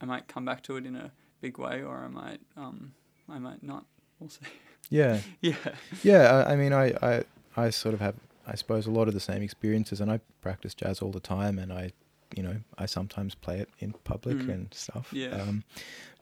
I 0.00 0.04
might 0.04 0.28
come 0.28 0.44
back 0.44 0.62
to 0.64 0.76
it 0.76 0.86
in 0.86 0.96
a 0.96 1.10
big 1.40 1.58
way, 1.58 1.82
or 1.82 1.98
I 1.98 2.08
might 2.08 2.40
um, 2.56 2.92
I 3.28 3.38
might 3.38 3.62
not. 3.62 3.84
We'll 4.18 4.30
see. 4.30 4.46
Yeah. 4.90 5.20
yeah. 5.40 5.56
Yeah. 6.02 6.44
I 6.46 6.56
mean, 6.56 6.72
I, 6.72 6.92
I 7.02 7.24
I 7.56 7.70
sort 7.70 7.94
of 7.94 8.00
have 8.00 8.14
I 8.46 8.54
suppose 8.54 8.86
a 8.86 8.90
lot 8.90 9.08
of 9.08 9.14
the 9.14 9.20
same 9.20 9.42
experiences, 9.42 10.00
and 10.00 10.10
I 10.10 10.20
practice 10.42 10.74
jazz 10.74 11.00
all 11.00 11.10
the 11.10 11.20
time, 11.20 11.58
and 11.58 11.72
I 11.72 11.92
you 12.36 12.42
know 12.42 12.56
I 12.78 12.86
sometimes 12.86 13.34
play 13.34 13.58
it 13.58 13.68
in 13.78 13.94
public 14.04 14.36
mm. 14.38 14.48
and 14.50 14.74
stuff. 14.74 15.08
Yeah. 15.12 15.40
Um, 15.40 15.64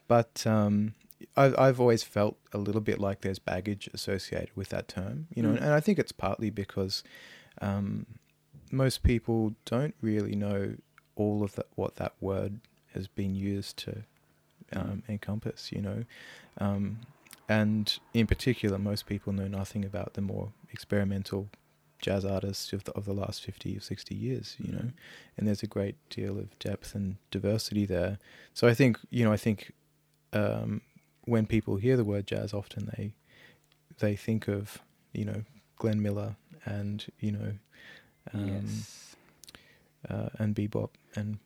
but 0.08 0.46
um, 0.46 0.94
I've 1.36 1.58
I've 1.58 1.80
always 1.80 2.02
felt 2.02 2.36
a 2.52 2.58
little 2.58 2.80
bit 2.80 2.98
like 2.98 3.20
there's 3.20 3.38
baggage 3.38 3.88
associated 3.92 4.50
with 4.54 4.68
that 4.70 4.88
term, 4.88 5.26
you 5.34 5.42
know, 5.42 5.50
mm. 5.50 5.60
and 5.60 5.72
I 5.72 5.80
think 5.80 5.98
it's 5.98 6.12
partly 6.12 6.50
because 6.50 7.02
um, 7.60 8.06
most 8.70 9.02
people 9.02 9.54
don't 9.64 9.94
really 10.00 10.34
know 10.34 10.74
all 11.16 11.42
of 11.42 11.54
that 11.56 11.66
what 11.74 11.96
that 11.96 12.14
word 12.20 12.60
has 12.94 13.06
been 13.06 13.34
used 13.34 13.76
to 13.78 14.02
um, 14.74 15.02
encompass, 15.08 15.72
you 15.72 15.82
know, 15.82 16.04
um, 16.58 16.98
and 17.48 17.98
in 18.14 18.26
particular, 18.26 18.78
most 18.78 19.06
people 19.06 19.32
know 19.32 19.48
nothing 19.48 19.84
about 19.84 20.14
the 20.14 20.20
more 20.20 20.52
experimental 20.70 21.48
jazz 22.00 22.24
artists 22.24 22.72
of 22.72 22.84
the, 22.84 22.92
of 22.92 23.04
the 23.04 23.12
last 23.12 23.42
50 23.44 23.76
or 23.76 23.80
60 23.80 24.14
years, 24.14 24.56
you 24.58 24.72
know, 24.72 24.78
mm. 24.78 24.92
and 25.36 25.46
there's 25.46 25.62
a 25.62 25.66
great 25.66 25.96
deal 26.10 26.38
of 26.38 26.58
depth 26.58 26.94
and 26.94 27.16
diversity 27.30 27.86
there. 27.86 28.18
So 28.54 28.66
I 28.66 28.74
think, 28.74 28.98
you 29.10 29.24
know, 29.24 29.32
I 29.32 29.36
think 29.36 29.72
um, 30.32 30.82
when 31.24 31.46
people 31.46 31.76
hear 31.76 31.96
the 31.96 32.04
word 32.04 32.26
jazz, 32.26 32.52
often 32.52 32.90
they 32.96 33.12
they 33.98 34.16
think 34.16 34.48
of 34.48 34.78
you 35.12 35.24
know 35.24 35.42
Glenn 35.76 36.02
Miller 36.02 36.36
and 36.64 37.04
you 37.20 37.32
know 37.32 37.52
um, 38.32 38.62
yes. 38.66 39.16
uh, 40.08 40.28
and 40.38 40.54
bebop 40.54 40.90
and, 41.14 41.38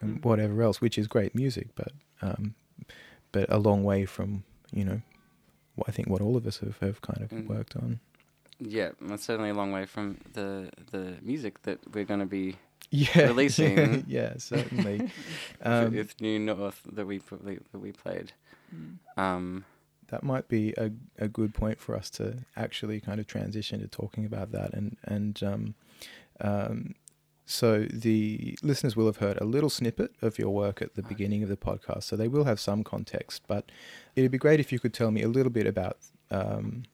and 0.00 0.20
mm. 0.20 0.24
whatever 0.24 0.62
else, 0.62 0.80
which 0.80 0.98
is 0.98 1.06
great 1.06 1.34
music, 1.34 1.68
but 1.74 1.92
um, 2.22 2.54
but 3.32 3.50
a 3.50 3.58
long 3.58 3.84
way 3.84 4.04
from 4.04 4.44
you 4.72 4.84
know 4.84 5.00
what 5.74 5.88
I 5.88 5.92
think 5.92 6.08
what 6.08 6.20
all 6.20 6.36
of 6.36 6.46
us 6.46 6.58
have, 6.58 6.78
have 6.78 7.00
kind 7.00 7.22
of 7.22 7.30
mm. 7.30 7.46
worked 7.46 7.76
on. 7.76 8.00
Yeah, 8.60 8.90
that's 9.00 9.24
certainly 9.24 9.50
a 9.50 9.54
long 9.54 9.72
way 9.72 9.86
from 9.86 10.18
the 10.32 10.70
the 10.90 11.16
music 11.22 11.62
that 11.62 11.80
we're 11.92 12.04
going 12.04 12.20
to 12.20 12.26
be 12.26 12.56
yeah. 12.90 13.26
releasing. 13.26 14.04
yeah, 14.08 14.34
certainly. 14.38 15.10
um, 15.62 15.92
with 15.92 16.20
New 16.20 16.38
North 16.38 16.80
that 16.92 17.06
we 17.06 17.18
that 17.18 17.78
we 17.78 17.92
played. 17.92 18.32
Mm. 18.72 18.98
Um, 19.16 19.64
that 20.08 20.22
might 20.22 20.48
be 20.48 20.74
a, 20.76 20.90
a 21.18 21.28
good 21.28 21.54
point 21.54 21.80
for 21.80 21.96
us 21.96 22.10
to 22.10 22.44
actually 22.56 23.00
kind 23.00 23.18
of 23.18 23.26
transition 23.26 23.80
to 23.80 23.88
talking 23.88 24.24
about 24.24 24.52
that 24.52 24.72
and 24.74 24.96
and 25.04 25.42
um, 25.42 25.74
um, 26.40 26.94
so 27.46 27.86
the 27.92 28.58
listeners 28.62 28.96
will 28.96 29.06
have 29.06 29.18
heard 29.18 29.38
a 29.40 29.44
little 29.44 29.68
snippet 29.68 30.14
of 30.22 30.38
your 30.38 30.50
work 30.50 30.80
at 30.80 30.94
the 30.94 31.02
beginning 31.02 31.42
of 31.42 31.48
the 31.48 31.56
podcast, 31.56 32.04
so 32.04 32.16
they 32.16 32.28
will 32.28 32.44
have 32.44 32.58
some 32.58 32.82
context. 32.82 33.42
But 33.46 33.70
it'd 34.16 34.30
be 34.30 34.38
great 34.38 34.60
if 34.60 34.72
you 34.72 34.78
could 34.78 34.94
tell 34.94 35.10
me 35.10 35.22
a 35.22 35.28
little 35.28 35.52
bit 35.52 35.66
about 35.66 35.98
um, 36.30 36.84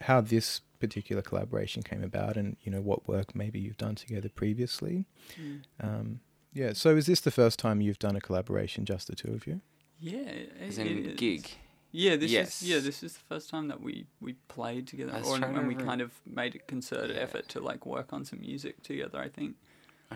how 0.00 0.22
this 0.22 0.62
particular 0.78 1.20
collaboration 1.20 1.82
came 1.82 2.02
about, 2.02 2.38
and 2.38 2.56
you 2.62 2.72
know 2.72 2.80
what 2.80 3.06
work 3.06 3.34
maybe 3.34 3.60
you've 3.60 3.76
done 3.76 3.94
together 3.94 4.30
previously. 4.30 5.04
Mm. 5.38 5.62
Um, 5.80 6.20
yeah. 6.54 6.72
So 6.72 6.96
is 6.96 7.04
this 7.06 7.20
the 7.20 7.30
first 7.30 7.58
time 7.58 7.82
you've 7.82 7.98
done 7.98 8.16
a 8.16 8.20
collaboration, 8.20 8.86
just 8.86 9.06
the 9.06 9.14
two 9.14 9.32
of 9.32 9.46
you? 9.46 9.60
Yeah, 10.00 10.18
it, 10.18 10.52
as 10.60 10.78
in 10.78 11.14
gig. 11.16 11.50
Yeah, 11.92 12.16
this 12.16 12.30
yes. 12.30 12.62
is 12.62 12.68
yeah, 12.68 12.78
this 12.78 13.02
is 13.02 13.14
the 13.14 13.20
first 13.28 13.50
time 13.50 13.68
that 13.68 13.80
we, 13.80 14.06
we 14.20 14.34
played 14.48 14.86
together, 14.86 15.20
or 15.24 15.36
and 15.36 15.66
we 15.66 15.74
kind 15.74 16.00
of 16.00 16.12
made 16.24 16.54
a 16.54 16.58
concerted 16.58 17.16
yeah. 17.16 17.22
effort 17.22 17.48
to 17.48 17.60
like 17.60 17.84
work 17.84 18.12
on 18.12 18.24
some 18.24 18.40
music 18.40 18.82
together. 18.82 19.18
I 19.18 19.28
think. 19.28 19.56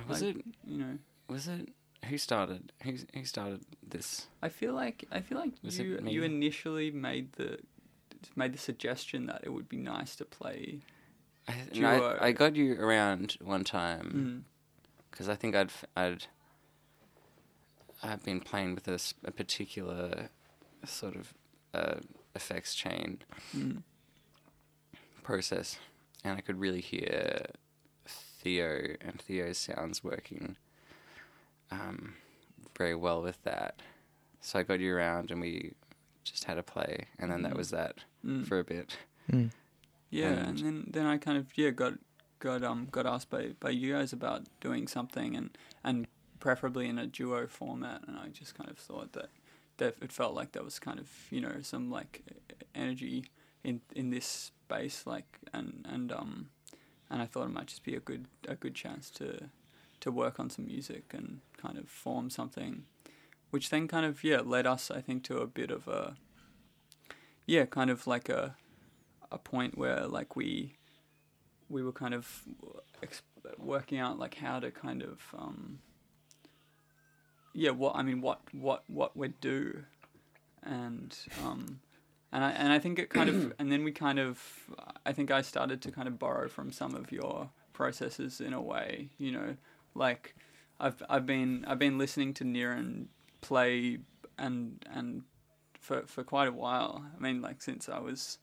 Was 0.08 0.22
like, 0.22 0.36
it 0.36 0.44
you 0.66 0.78
know? 0.78 0.98
Was 1.28 1.48
it 1.48 1.68
who 2.04 2.18
started? 2.18 2.72
Who 2.82 2.94
who 3.12 3.24
started 3.24 3.64
this? 3.86 4.28
I 4.42 4.48
feel 4.48 4.72
like 4.72 5.04
I 5.10 5.20
feel 5.20 5.38
like 5.38 5.52
was 5.62 5.78
you 5.78 5.98
you 6.04 6.22
initially 6.22 6.90
made 6.90 7.32
the 7.32 7.58
made 8.36 8.52
the 8.52 8.58
suggestion 8.58 9.26
that 9.26 9.40
it 9.42 9.50
would 9.50 9.68
be 9.68 9.76
nice 9.76 10.16
to 10.16 10.24
play. 10.24 10.80
I, 11.46 11.84
I, 11.84 12.26
I, 12.28 12.32
got 12.32 12.56
you 12.56 12.80
around 12.80 13.36
one 13.42 13.64
time 13.64 14.46
because 15.10 15.26
mm. 15.26 15.30
I 15.30 15.34
think 15.34 15.54
I'd 15.54 15.70
I'd 15.94 16.26
I've 18.04 18.22
been 18.22 18.40
playing 18.40 18.74
with 18.74 18.86
a, 18.88 19.00
a 19.26 19.30
particular 19.30 20.28
sort 20.84 21.16
of 21.16 21.34
uh, 21.72 22.00
effects 22.34 22.74
chain 22.74 23.18
mm. 23.56 23.82
process, 25.22 25.78
and 26.22 26.36
I 26.36 26.40
could 26.40 26.60
really 26.60 26.82
hear 26.82 27.46
Theo 28.06 28.96
and 29.00 29.20
Theo's 29.20 29.58
sounds 29.58 30.04
working 30.04 30.56
um, 31.70 32.14
very 32.76 32.94
well 32.94 33.22
with 33.22 33.42
that. 33.44 33.80
So 34.40 34.58
I 34.58 34.62
got 34.62 34.80
you 34.80 34.94
around, 34.94 35.30
and 35.30 35.40
we 35.40 35.72
just 36.24 36.44
had 36.44 36.58
a 36.58 36.62
play, 36.62 37.06
and 37.18 37.30
then 37.30 37.40
mm. 37.40 37.44
that 37.44 37.56
was 37.56 37.70
that 37.70 38.04
mm. 38.24 38.46
for 38.46 38.58
a 38.58 38.64
bit. 38.64 38.98
Mm. 39.32 39.50
Yeah, 40.10 40.28
and, 40.28 40.48
and 40.48 40.58
then 40.58 40.84
then 40.90 41.06
I 41.06 41.16
kind 41.16 41.38
of 41.38 41.46
yeah 41.56 41.70
got 41.70 41.94
got 42.38 42.62
um 42.62 42.88
got 42.90 43.06
asked 43.06 43.30
by, 43.30 43.52
by 43.58 43.70
you 43.70 43.94
guys 43.94 44.12
about 44.12 44.42
doing 44.60 44.86
something 44.86 45.34
and 45.34 45.56
and 45.82 46.06
preferably 46.44 46.86
in 46.90 46.98
a 46.98 47.06
duo 47.06 47.46
format. 47.46 48.02
And 48.06 48.18
I 48.18 48.28
just 48.28 48.54
kind 48.54 48.68
of 48.68 48.76
thought 48.76 49.14
that 49.14 49.30
that 49.78 49.96
it 50.02 50.12
felt 50.12 50.34
like 50.34 50.52
there 50.52 50.62
was 50.62 50.78
kind 50.78 51.00
of 51.00 51.08
you 51.30 51.40
know 51.40 51.56
some 51.62 51.90
like 51.90 52.22
energy 52.74 53.24
in 53.64 53.80
in 53.96 54.10
this 54.10 54.26
space, 54.26 55.06
like 55.06 55.38
and 55.54 55.86
and 55.88 56.12
um 56.12 56.50
and 57.08 57.22
I 57.22 57.24
thought 57.24 57.46
it 57.46 57.54
might 57.54 57.68
just 57.68 57.82
be 57.82 57.96
a 57.96 58.00
good 58.00 58.26
a 58.46 58.56
good 58.56 58.74
chance 58.74 59.10
to 59.12 59.48
to 60.00 60.12
work 60.12 60.38
on 60.38 60.50
some 60.50 60.66
music 60.66 61.14
and 61.14 61.40
kind 61.56 61.78
of 61.78 61.88
form 61.88 62.28
something, 62.28 62.84
which 63.48 63.70
then 63.70 63.88
kind 63.88 64.04
of 64.04 64.22
yeah 64.22 64.42
led 64.44 64.66
us 64.66 64.90
I 64.90 65.00
think 65.00 65.24
to 65.24 65.38
a 65.38 65.46
bit 65.46 65.70
of 65.70 65.88
a 65.88 66.14
yeah 67.46 67.64
kind 67.64 67.88
of 67.88 68.06
like 68.06 68.28
a 68.28 68.56
a 69.32 69.38
point 69.38 69.78
where 69.78 70.06
like 70.06 70.36
we 70.36 70.76
we 71.70 71.82
were 71.82 71.96
kind 72.02 72.12
of 72.12 72.42
working 73.56 73.98
out 73.98 74.18
like 74.18 74.34
how 74.34 74.60
to 74.60 74.70
kind 74.70 75.02
of 75.02 75.22
um, 75.38 75.78
yeah, 77.54 77.70
what 77.70 77.96
I 77.96 78.02
mean, 78.02 78.20
what 78.20 78.40
what 78.52 78.82
what 78.88 79.16
we 79.16 79.28
do, 79.40 79.84
and 80.62 81.16
um, 81.44 81.80
and 82.32 82.44
I 82.44 82.50
and 82.50 82.72
I 82.72 82.78
think 82.80 82.98
it 82.98 83.08
kind 83.10 83.30
of 83.30 83.54
and 83.58 83.70
then 83.70 83.84
we 83.84 83.92
kind 83.92 84.18
of 84.18 84.42
I 85.06 85.12
think 85.12 85.30
I 85.30 85.40
started 85.40 85.80
to 85.82 85.92
kind 85.92 86.08
of 86.08 86.18
borrow 86.18 86.48
from 86.48 86.72
some 86.72 86.94
of 86.94 87.12
your 87.12 87.48
processes 87.72 88.40
in 88.40 88.52
a 88.52 88.60
way, 88.60 89.08
you 89.18 89.30
know, 89.30 89.56
like 89.94 90.34
I've 90.80 91.02
I've 91.08 91.26
been 91.26 91.64
I've 91.66 91.78
been 91.78 91.96
listening 91.96 92.34
to 92.34 92.44
Niran 92.44 93.06
play 93.40 93.98
and 94.36 94.84
and 94.90 95.22
for 95.80 96.02
for 96.06 96.24
quite 96.24 96.48
a 96.48 96.52
while. 96.52 97.04
I 97.16 97.22
mean, 97.22 97.40
like 97.40 97.62
since 97.62 97.88
I 97.88 98.00
was. 98.00 98.38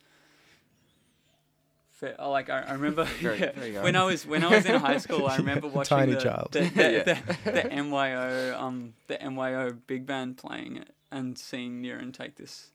Oh, 2.20 2.32
Like 2.32 2.50
I, 2.50 2.62
I 2.62 2.74
remember 2.74 3.04
Very- 3.06 3.40
yeah, 3.40 3.52
very 3.54 3.74
when 3.80 3.96
I 3.96 4.04
was 4.04 4.26
when 4.26 4.44
I 4.44 4.50
was 4.50 4.66
in 4.66 4.80
high 4.80 4.98
school, 4.98 5.28
I 5.28 5.38
remember 5.44 5.68
watching 5.68 5.98
Tiny 5.98 6.14
the, 6.14 6.20
child. 6.22 6.50
the, 6.52 6.60
the, 6.70 7.22
the, 7.46 7.52
the 7.52 7.84
MYO 7.84 8.58
um 8.60 8.94
the 9.08 9.18
MYO 9.30 9.72
big 9.88 10.06
band 10.06 10.38
playing 10.38 10.78
it 10.78 10.90
and 11.12 11.38
seeing 11.38 11.82
Niran 11.82 12.14
take 12.14 12.36
this 12.36 12.72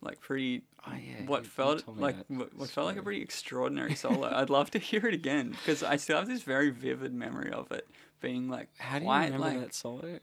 like 0.00 0.20
pretty 0.20 0.62
Oh, 0.86 0.92
yeah, 0.94 1.26
what 1.26 1.42
you- 1.44 1.50
felt 1.50 1.84
like 1.88 2.16
what, 2.28 2.54
what 2.54 2.70
felt 2.70 2.86
like 2.86 2.96
a 2.96 3.02
pretty 3.02 3.20
extraordinary 3.20 3.94
solo. 4.04 4.30
I'd 4.34 4.48
love 4.50 4.70
to 4.70 4.78
hear 4.78 5.04
it 5.06 5.12
again 5.14 5.50
because 5.50 5.82
I 5.82 5.96
still 5.96 6.16
have 6.16 6.26
this 6.28 6.42
very 6.42 6.70
vivid 6.70 7.12
memory 7.12 7.50
of 7.52 7.70
it 7.70 7.86
being 8.22 8.48
like 8.48 8.68
How 8.78 8.98
do 8.98 9.04
you 9.04 9.10
remember 9.10 9.38
like, 9.38 9.60
that 9.60 9.74
solo? 9.74 10.18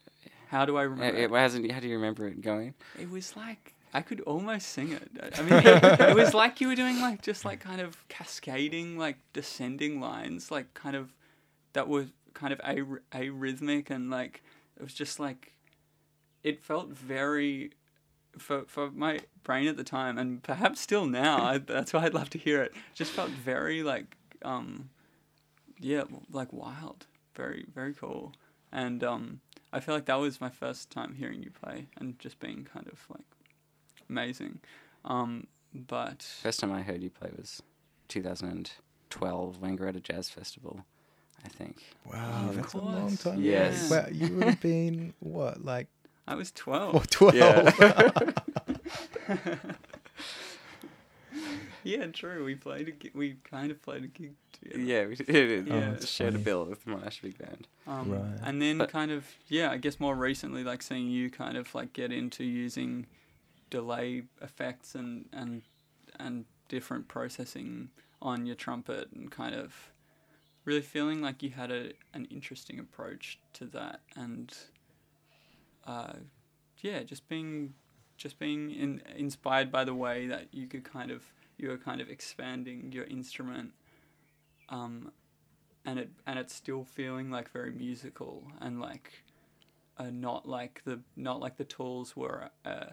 How 0.50 0.66
do 0.66 0.78
I 0.78 0.84
remember? 0.84 1.16
it, 1.18 1.26
it? 1.26 1.32
hasn't, 1.32 1.70
how 1.72 1.80
do 1.80 1.88
you 1.88 1.96
remember 1.96 2.26
it 2.28 2.42
going? 2.42 2.74
It 3.00 3.10
was 3.12 3.36
like 3.36 3.74
I 3.94 4.02
could 4.02 4.22
almost 4.22 4.70
sing 4.70 4.92
it. 4.92 5.10
I- 5.38 5.42
mean, 5.42 5.54
it, 5.54 6.00
it 6.12 6.16
was 6.16 6.34
like 6.34 6.62
you 6.62 6.68
were 6.68 6.76
doing 6.76 7.00
like 7.02 7.22
just 7.22 7.46
like 7.46 7.60
kind 7.60 7.82
of 7.82 8.08
cascading, 8.10 8.98
like 8.98 9.18
descending 9.34 10.00
lines, 10.00 10.52
like 10.52 10.74
kind 10.74 10.96
of 10.96 11.14
that 11.74 11.88
were 11.88 12.08
kind 12.34 12.54
of 12.54 12.60
a 12.64 12.76
arrhythmic 13.18 13.90
and 13.90 14.10
like 14.12 14.44
it 14.78 14.84
was 14.84 14.94
just 14.94 15.20
like 15.20 15.54
it 16.44 16.62
felt 16.64 16.90
very 16.90 17.72
for 18.38 18.64
for 18.68 18.92
my 18.92 19.20
brain 19.44 19.68
at 19.68 19.78
the 19.78 19.84
time 19.84 20.18
and 20.18 20.44
perhaps 20.44 20.80
still 20.82 21.06
now. 21.08 21.44
I, 21.44 21.58
that's 21.58 21.94
why 21.94 22.04
I'd 22.04 22.14
love 22.14 22.30
to 22.32 22.38
hear 22.38 22.62
it. 22.62 22.74
Just 22.94 23.12
felt 23.12 23.30
very 23.30 23.84
like 23.84 24.16
um 24.44 24.90
yeah 25.80 26.04
like 26.32 26.52
wild, 26.54 27.06
very 27.36 27.66
very 27.74 27.94
cool, 27.94 28.34
and 28.72 29.04
um 29.04 29.40
I 29.74 29.80
feel 29.80 29.96
like 29.96 30.06
that 30.06 30.16
was 30.20 30.40
my 30.40 30.50
first 30.50 30.90
time 30.92 31.16
hearing 31.16 31.42
you 31.44 31.52
play 31.52 31.88
and 31.98 32.18
just 32.20 32.40
being 32.40 32.68
kind 32.72 32.88
of 32.88 33.00
like 33.10 33.26
amazing. 34.10 34.60
Um, 35.06 35.48
but 35.74 36.24
First 36.24 36.60
time 36.60 36.72
I 36.72 36.82
heard 36.82 37.02
you 37.02 37.10
play 37.10 37.30
was 37.38 37.62
2012 38.08 39.62
when 39.62 39.78
Wangaratta 39.78 40.02
Jazz 40.02 40.30
Festival, 40.30 40.86
I 41.46 41.50
think. 41.50 41.84
Wow, 42.06 42.48
Of 42.50 42.56
that's 42.56 42.74
a 42.74 42.78
long 42.80 43.16
time. 43.18 43.42
yes. 43.42 43.90
Well, 43.90 44.12
you 44.12 44.34
would 44.36 44.44
have 44.46 44.62
been 44.62 45.14
what, 45.20 45.64
like 45.64 45.88
I 46.28 46.36
was 46.36 46.52
12. 46.52 46.96
oh, 46.96 47.04
12? 47.10 47.36
Yeah. 47.36 48.32
yeah, 51.84 52.08
true. 52.08 52.44
We 52.46 52.56
played 52.56 52.88
a 52.90 52.92
gi- 52.92 53.12
we 53.14 53.38
kind 53.50 53.72
of 53.72 53.82
played 53.82 54.04
a 54.04 54.08
gig 54.08 54.34
together. 54.54 54.80
Yeah, 54.80 55.06
we 55.06 55.16
did. 55.16 55.68
Yeah, 55.68 55.74
um, 55.74 55.80
that's 55.92 56.08
shared 56.08 56.36
a 56.36 56.40
bill 56.40 56.66
with 56.66 56.86
Monash 56.86 57.22
Big 57.22 57.38
Band. 57.38 57.68
Um, 57.86 58.12
Right. 58.12 58.40
And 58.44 58.62
then 58.62 58.78
But- 58.80 58.90
kind 58.90 59.12
of 59.12 59.26
yeah, 59.48 59.72
I 59.72 59.78
guess 59.78 60.00
more 60.00 60.16
recently, 60.16 60.64
like 60.64 60.82
seeing 60.82 61.08
you 61.10 61.30
kind 61.30 61.58
of 61.58 61.74
like 61.76 61.94
get 61.94 62.12
into 62.12 62.44
using 62.44 63.06
delay 63.70 64.24
effects 64.42 64.96
and 64.96 65.26
and 65.34 65.62
and 66.20 66.46
different 66.70 67.08
processing 67.08 67.90
on 68.22 68.46
your 68.46 68.56
trumpet 68.56 69.10
and 69.14 69.32
kind 69.32 69.56
of 69.56 69.92
really 70.66 70.82
feeling 70.82 71.22
like 71.22 71.44
you 71.44 71.50
had 71.50 71.72
a 71.72 71.92
an 72.14 72.26
interesting 72.30 72.80
approach 72.80 73.40
to 73.54 73.66
that 73.66 74.02
and 74.16 74.54
uh, 75.88 76.14
yeah, 76.80 77.02
just 77.04 77.28
being 77.28 77.74
just 78.18 78.40
being 78.40 78.72
in, 78.72 79.02
inspired 79.16 79.72
by 79.72 79.84
the 79.84 79.94
way 79.94 80.28
that 80.28 80.48
you 80.52 80.68
could 80.68 80.84
kind 80.84 81.12
of 81.12 81.24
you 81.58 81.70
were 81.70 81.78
kind 81.78 82.02
of 82.02 82.10
expanding 82.10 82.92
your 82.92 83.06
instrument 83.06 83.72
um, 84.70 85.12
and 85.86 86.00
it 86.00 86.10
and 86.26 86.38
it's 86.38 86.54
still 86.54 86.84
feeling 86.84 87.32
like 87.32 87.50
very 87.52 87.72
musical 87.72 88.44
and 88.60 88.80
like 88.82 89.24
uh, 89.98 90.10
not 90.12 90.48
like 90.48 90.82
the 90.86 91.00
not 91.16 91.40
like 91.40 91.58
the 91.58 91.64
tools 91.64 92.16
were 92.16 92.50
a, 92.66 92.88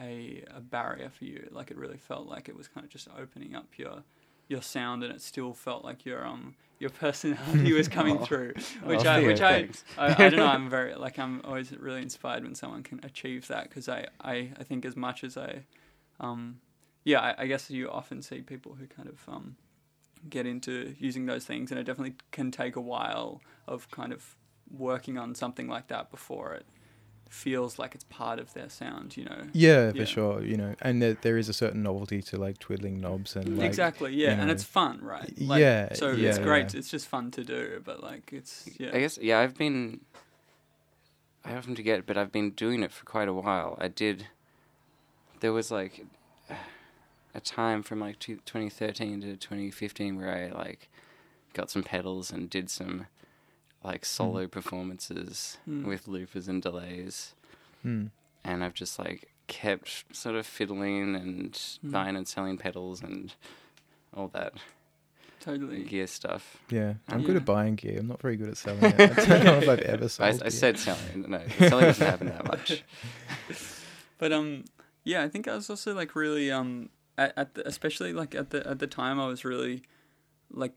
a 0.00 0.42
a 0.54 0.60
barrier 0.60 1.10
for 1.10 1.24
you 1.24 1.48
like 1.52 1.70
it 1.70 1.76
really 1.76 1.96
felt 1.98 2.26
like 2.26 2.48
it 2.48 2.56
was 2.56 2.68
kind 2.68 2.84
of 2.84 2.90
just 2.90 3.08
opening 3.18 3.54
up 3.54 3.66
your 3.76 4.02
your 4.48 4.60
sound 4.62 5.02
and 5.02 5.12
it 5.12 5.22
still 5.22 5.54
felt 5.54 5.84
like 5.84 6.04
your 6.04 6.26
um 6.26 6.54
your 6.78 6.90
personality 7.00 7.72
was 7.72 7.88
coming 7.88 8.18
Oh. 8.20 8.24
through 8.24 8.52
which 8.84 9.04
Oh, 9.06 9.10
I 9.10 9.20
yeah, 9.20 9.26
which 9.26 9.40
I. 9.40 9.68
I 9.96 10.26
I 10.26 10.28
don't 10.30 10.40
know 10.40 10.46
I'm 10.46 10.68
very 10.68 10.94
like 10.94 11.18
I'm 11.18 11.40
always 11.44 11.72
really 11.72 12.02
inspired 12.02 12.42
when 12.42 12.54
someone 12.54 12.82
can 12.82 13.00
achieve 13.04 13.46
that 13.48 13.64
because 13.68 13.88
I, 13.88 14.06
I 14.20 14.50
I 14.58 14.64
think 14.64 14.84
as 14.84 14.96
much 14.96 15.22
as 15.24 15.36
I 15.36 15.60
um 16.20 16.60
yeah 17.04 17.20
I, 17.20 17.34
I 17.42 17.46
guess 17.46 17.70
you 17.70 17.90
often 17.90 18.20
see 18.22 18.40
people 18.42 18.74
who 18.74 18.86
kind 18.86 19.08
of 19.08 19.18
um 19.28 19.56
get 20.28 20.46
into 20.46 20.94
using 20.98 21.26
those 21.26 21.44
things 21.44 21.70
and 21.70 21.78
it 21.78 21.84
definitely 21.84 22.16
can 22.32 22.50
take 22.50 22.76
a 22.76 22.80
while 22.80 23.40
of 23.68 23.90
kind 23.90 24.12
of 24.12 24.36
working 24.76 25.18
on 25.18 25.34
something 25.34 25.68
like 25.68 25.88
that 25.88 26.10
before 26.10 26.54
it 26.54 26.66
feels 27.28 27.78
like 27.78 27.94
it's 27.94 28.04
part 28.04 28.38
of 28.38 28.52
their 28.54 28.68
sound 28.68 29.16
you 29.16 29.24
know 29.24 29.44
Yeah, 29.52 29.90
for 29.90 29.98
Yeah. 29.98 30.04
sure. 30.04 30.42
You 30.44 30.56
know, 30.56 30.74
and 30.80 31.02
there, 31.02 31.14
there 31.14 31.36
is 31.36 31.48
a 31.48 31.52
certain 31.52 31.82
novelty 31.82 32.22
to 32.22 32.36
like 32.36 32.58
twiddling 32.58 33.00
knobs 33.00 33.36
and 33.36 33.58
like, 33.58 33.66
exactly 33.66 34.14
yeah 34.14 34.34
you 34.34 34.40
and 34.40 34.50
it's 34.50 34.64
fun 34.64 35.00
right 35.02 35.32
yeah, 35.36 35.92
so 35.94 36.12
yeah, 36.12 36.28
it's 36.28 36.38
great 36.38 36.72
yeah. 36.74 36.78
it's 36.78 36.90
just 36.90 37.06
fun 37.06 37.30
to 37.32 37.44
do 37.44 37.82
but 37.84 38.02
like 38.02 38.32
it's 38.32 38.68
yeah 38.78 38.90
I 38.92 39.00
guess 39.00 39.18
yeah, 39.20 39.40
I've 39.40 39.56
been 39.56 40.00
I 41.44 41.54
often 41.54 41.76
forget, 41.76 42.06
but 42.06 42.16
I've 42.16 42.32
been 42.32 42.52
doing 42.52 42.82
it 42.82 42.90
for 42.90 43.04
quite 43.04 43.28
a 43.28 43.34
while. 43.34 43.76
I 43.78 43.88
did 43.88 44.28
there 45.40 45.52
was 45.52 45.70
like 45.70 46.06
a 47.34 47.40
time 47.40 47.82
from 47.82 48.00
like 48.00 48.18
2013 48.18 49.20
to 49.20 49.36
2015 49.36 50.16
where 50.16 50.30
I 50.30 50.56
like 50.56 50.88
got 51.52 51.70
some 51.70 51.82
pedals 51.82 52.30
and 52.32 52.48
did 52.48 52.70
some 52.70 53.06
like 53.84 54.04
solo 54.04 54.48
performances 54.48 55.58
Mm. 55.68 55.84
with 55.84 56.08
loopers 56.08 56.48
and 56.48 56.60
delays 56.62 57.34
Hmm. 57.82 58.06
and 58.42 58.64
I've 58.64 58.74
just 58.74 58.98
like 58.98 59.30
kept 59.46 60.04
sort 60.16 60.34
of 60.36 60.46
fiddling 60.46 61.14
and 61.14 61.52
Mm. 61.52 61.90
buying 61.92 62.16
and 62.16 62.26
selling 62.26 62.56
pedals 62.58 63.02
and 63.02 63.34
all 64.16 64.28
that 64.28 64.54
totally 65.40 65.84
gear 65.84 66.06
stuff. 66.06 66.56
Yeah, 66.70 66.94
I'm 67.08 67.22
good 67.22 67.36
at 67.36 67.44
buying 67.44 67.74
gear. 67.74 67.98
I'm 67.98 68.06
not 68.08 68.22
very 68.22 68.36
good 68.36 68.48
at 68.48 68.56
selling 68.56 68.82
it. 68.84 68.98
I 68.98 69.06
don't 69.26 69.44
know 69.44 69.58
if 69.58 69.68
I've 69.68 69.80
ever 69.80 70.04
I, 70.04 70.08
sold. 70.08 70.30
I 70.30 70.38
gear. 70.44 70.50
said 70.50 70.78
selling. 70.78 71.26
No, 71.28 71.42
selling 71.58 71.84
doesn't 71.84 72.06
happen 72.06 72.28
that 72.28 72.46
much. 72.46 72.82
But 74.16 74.32
um, 74.32 74.64
yeah, 75.02 75.22
I 75.22 75.28
think 75.28 75.48
I 75.48 75.54
was 75.54 75.68
also 75.68 75.92
like 75.92 76.14
really 76.14 76.50
um 76.50 76.88
at, 77.18 77.32
at 77.36 77.54
the, 77.54 77.66
especially 77.68 78.12
like 78.12 78.34
at 78.34 78.50
the 78.50 78.66
at 78.66 78.78
the 78.78 78.86
time 78.86 79.20
I 79.20 79.26
was 79.26 79.44
really 79.44 79.82
like 80.50 80.72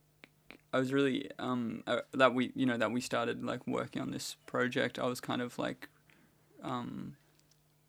I 0.77 0.79
was 0.79 0.93
really 0.93 1.31
um 1.39 1.81
uh, 1.87 2.01
that 2.13 2.35
we 2.35 2.51
you 2.53 2.67
know 2.67 2.77
that 2.77 2.91
we 2.91 3.01
started 3.01 3.43
like 3.43 3.65
working 3.65 3.99
on 3.99 4.11
this 4.11 4.37
project. 4.45 4.99
I 4.99 5.07
was 5.07 5.19
kind 5.19 5.41
of 5.41 5.57
like 5.57 5.89
um 6.61 7.15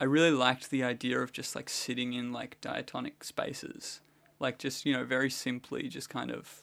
I 0.01 0.05
really 0.05 0.31
liked 0.31 0.71
the 0.71 0.83
idea 0.85 1.21
of 1.21 1.31
just 1.31 1.55
like 1.55 1.69
sitting 1.69 2.15
in 2.15 2.33
like 2.33 2.59
diatonic 2.63 3.25
spaces, 3.25 4.01
like 4.41 4.59
just 4.59 4.87
you 4.87 4.95
know 4.95 5.05
very 5.05 5.29
simply 5.29 5.89
just 5.89 6.09
kind 6.09 6.31
of 6.31 6.63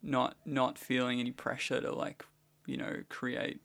not 0.00 0.36
not 0.46 0.78
feeling 0.78 1.18
any 1.18 1.32
pressure 1.32 1.80
to 1.80 1.92
like 1.92 2.24
you 2.66 2.76
know 2.76 3.02
create 3.08 3.60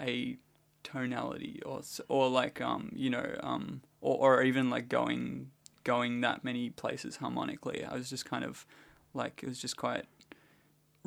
a 0.00 0.38
tonality 0.84 1.60
or 1.66 1.82
or 2.08 2.30
like 2.30 2.62
um 2.62 2.90
you 2.94 3.10
know 3.10 3.36
um 3.42 3.82
or 4.00 4.38
or 4.38 4.42
even 4.42 4.70
like 4.70 4.88
going 4.88 5.50
going 5.84 6.22
that 6.22 6.44
many 6.44 6.70
places 6.70 7.16
harmonically. 7.16 7.84
I 7.84 7.92
was 7.92 8.08
just 8.08 8.24
kind 8.24 8.42
of 8.42 8.64
like 9.12 9.42
it 9.42 9.50
was 9.50 9.60
just 9.60 9.76
quite 9.76 10.06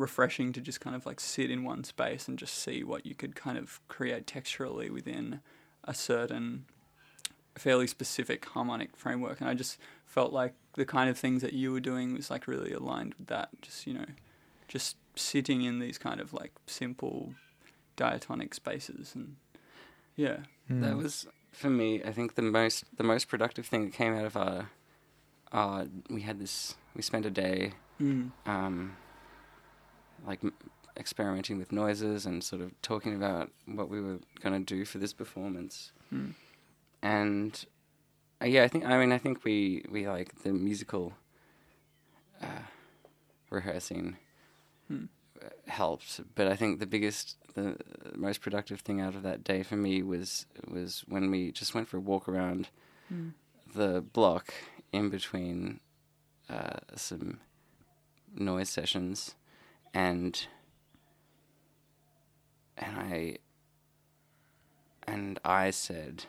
refreshing 0.02 0.52
to 0.54 0.62
just 0.62 0.82
kind 0.82 0.96
of 0.96 1.06
like 1.06 1.20
sit 1.20 1.50
in 1.50 1.64
one 1.64 1.84
space 1.84 2.28
and 2.28 2.38
just 2.38 2.56
see 2.56 2.84
what 2.84 3.06
you 3.06 3.16
could 3.16 3.36
kind 3.36 3.58
of 3.58 3.80
create 3.88 4.26
texturally 4.26 4.90
within 4.90 5.40
a 5.84 5.94
certain 5.94 6.66
fairly 7.56 7.88
specific 7.88 8.46
harmonic 8.46 8.96
framework 8.96 9.42
and 9.42 9.50
I 9.50 9.54
just 9.54 9.78
felt 10.06 10.32
like 10.32 10.54
the 10.76 10.86
kind 10.86 11.10
of 11.10 11.18
things 11.18 11.42
that 11.42 11.54
you 11.54 11.72
were 11.72 11.80
doing 11.80 12.14
was 12.14 12.32
like 12.32 12.48
really 12.48 12.72
aligned 12.72 13.14
with 13.16 13.28
that 13.28 13.50
just 13.62 13.86
you 13.86 13.94
know 13.94 14.06
just 14.68 14.96
sitting 15.16 15.62
in 15.62 15.80
these 15.80 15.98
kind 15.98 16.22
of 16.22 16.34
like 16.34 16.54
simple 16.66 17.34
diatonic 17.98 18.54
spaces 18.54 19.12
and 19.14 19.36
yeah 20.16 20.38
Hmm. 20.72 20.82
That 20.82 20.96
was 20.96 21.28
for 21.52 21.70
me. 21.70 22.02
I 22.04 22.12
think 22.12 22.36
the 22.36 22.42
most 22.42 22.86
the 22.96 23.04
most 23.04 23.28
productive 23.28 23.66
thing 23.66 23.86
that 23.86 23.94
came 23.94 24.16
out 24.16 24.26
of 24.26 24.38
our. 24.38 24.70
Uh, 25.52 25.86
we 26.10 26.22
had 26.22 26.40
this. 26.40 26.76
We 26.96 27.02
spent 27.02 27.26
a 27.26 27.30
day, 27.30 27.74
mm. 28.02 28.32
um, 28.46 28.96
like 30.26 30.40
experimenting 30.98 31.58
with 31.58 31.72
noises 31.72 32.26
and 32.26 32.44
sort 32.44 32.62
of 32.62 32.80
talking 32.82 33.16
about 33.16 33.50
what 33.66 33.90
we 33.90 34.02
were 34.02 34.20
going 34.44 34.66
to 34.66 34.76
do 34.76 34.86
for 34.86 34.98
this 34.98 35.14
performance. 35.14 35.92
Mm. 36.14 36.34
And 37.02 37.66
uh, 38.42 38.46
yeah, 38.46 38.64
I 38.64 38.68
think. 38.68 38.86
I 38.86 38.98
mean, 38.98 39.12
I 39.12 39.18
think 39.18 39.44
we 39.44 39.84
we 39.90 40.08
like 40.08 40.44
the 40.44 40.52
musical 40.54 41.14
uh, 42.42 42.66
rehearsing 43.50 44.18
uh, 44.92 45.50
helped, 45.68 46.20
but 46.36 46.48
I 46.48 46.56
think 46.56 46.80
the 46.80 46.86
biggest, 46.86 47.38
the 47.56 47.78
most 48.16 48.42
productive 48.42 48.82
thing 48.82 49.02
out 49.02 49.16
of 49.16 49.24
that 49.24 49.44
day 49.44 49.64
for 49.64 49.76
me 49.76 50.04
was 50.04 50.46
was 50.68 51.04
when 51.08 51.32
we 51.32 51.52
just 51.52 51.74
went 51.74 51.88
for 51.88 51.98
a 51.98 52.02
walk 52.02 52.28
around 52.28 52.70
Mm. 53.12 53.34
the 53.76 54.00
block 54.02 54.54
in 54.94 55.10
between 55.10 55.82
uh, 56.50 56.80
some 56.96 57.40
noise 58.34 58.70
sessions, 58.70 59.36
and 59.94 60.48
and 62.78 62.98
I 62.98 63.38
and 65.08 65.40
I 65.44 65.72
said, 65.72 66.26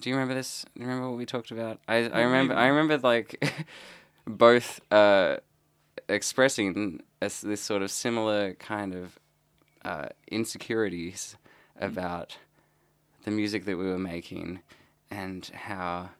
Do 0.00 0.10
you 0.10 0.16
remember 0.16 0.34
this? 0.34 0.64
Do 0.74 0.82
you 0.82 0.86
remember 0.86 1.10
what 1.10 1.18
we 1.18 1.26
talked 1.26 1.50
about? 1.50 1.80
I 1.88 2.08
I 2.08 2.22
remember? 2.22 2.54
I 2.54 2.66
remember 2.66 2.98
like 2.98 3.42
both 4.26 4.80
uh, 4.92 5.36
expressing 6.08 7.02
as 7.20 7.40
this 7.40 7.60
sort 7.60 7.82
of 7.82 7.90
similar 7.90 8.54
kind 8.54 8.94
of 8.94 9.18
uh, 9.84 10.08
insecurities 10.30 11.36
about 11.80 12.38
the 13.24 13.30
music 13.30 13.64
that 13.64 13.76
we 13.76 13.86
were 13.86 13.98
making 13.98 14.60
and 15.10 15.50
how 15.54 16.10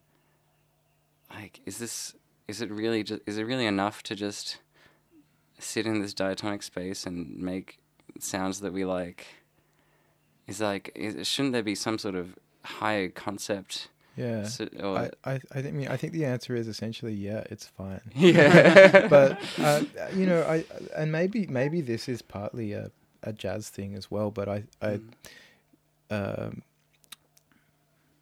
like 1.30 1.60
is 1.66 1.78
this 1.78 2.14
is 2.46 2.60
it 2.60 2.70
really 2.70 3.02
just 3.02 3.20
is 3.26 3.38
it 3.38 3.44
really 3.44 3.66
enough 3.66 4.02
to 4.02 4.14
just 4.14 4.58
sit 5.58 5.86
in 5.86 6.00
this 6.00 6.14
diatonic 6.14 6.62
space 6.62 7.06
and 7.06 7.36
make 7.38 7.78
sounds 8.18 8.60
that 8.60 8.72
we 8.72 8.84
like 8.84 9.26
is 10.46 10.60
like 10.60 10.90
is, 10.94 11.26
shouldn't 11.26 11.52
there 11.52 11.62
be 11.62 11.74
some 11.74 11.98
sort 11.98 12.14
of 12.14 12.36
higher 12.64 13.08
concept 13.08 13.88
Yeah. 14.16 14.44
so, 14.44 14.68
or, 14.82 14.98
I, 14.98 15.10
I, 15.24 15.40
I 15.52 15.62
think, 15.62 15.66
I 15.66 15.70
mean, 15.70 15.88
I 15.88 15.96
think 15.96 16.12
the 16.12 16.24
answer 16.24 16.54
is 16.56 16.66
essentially 16.68 17.12
yeah, 17.14 17.44
it's 17.50 17.66
fine. 17.66 18.00
yeah 18.14 19.06
but 19.10 19.38
uh, 19.58 19.82
you 20.14 20.26
know, 20.26 20.42
I 20.42 20.64
and 20.96 21.12
maybe 21.12 21.46
maybe 21.46 21.80
this 21.80 22.08
is 22.08 22.22
partly 22.22 22.72
a, 22.72 22.90
a 23.22 23.32
jazz 23.32 23.68
thing 23.68 23.94
as 23.94 24.10
well. 24.10 24.30
But 24.30 24.48
I, 24.48 24.64
I, 24.82 25.00
um, 26.10 26.62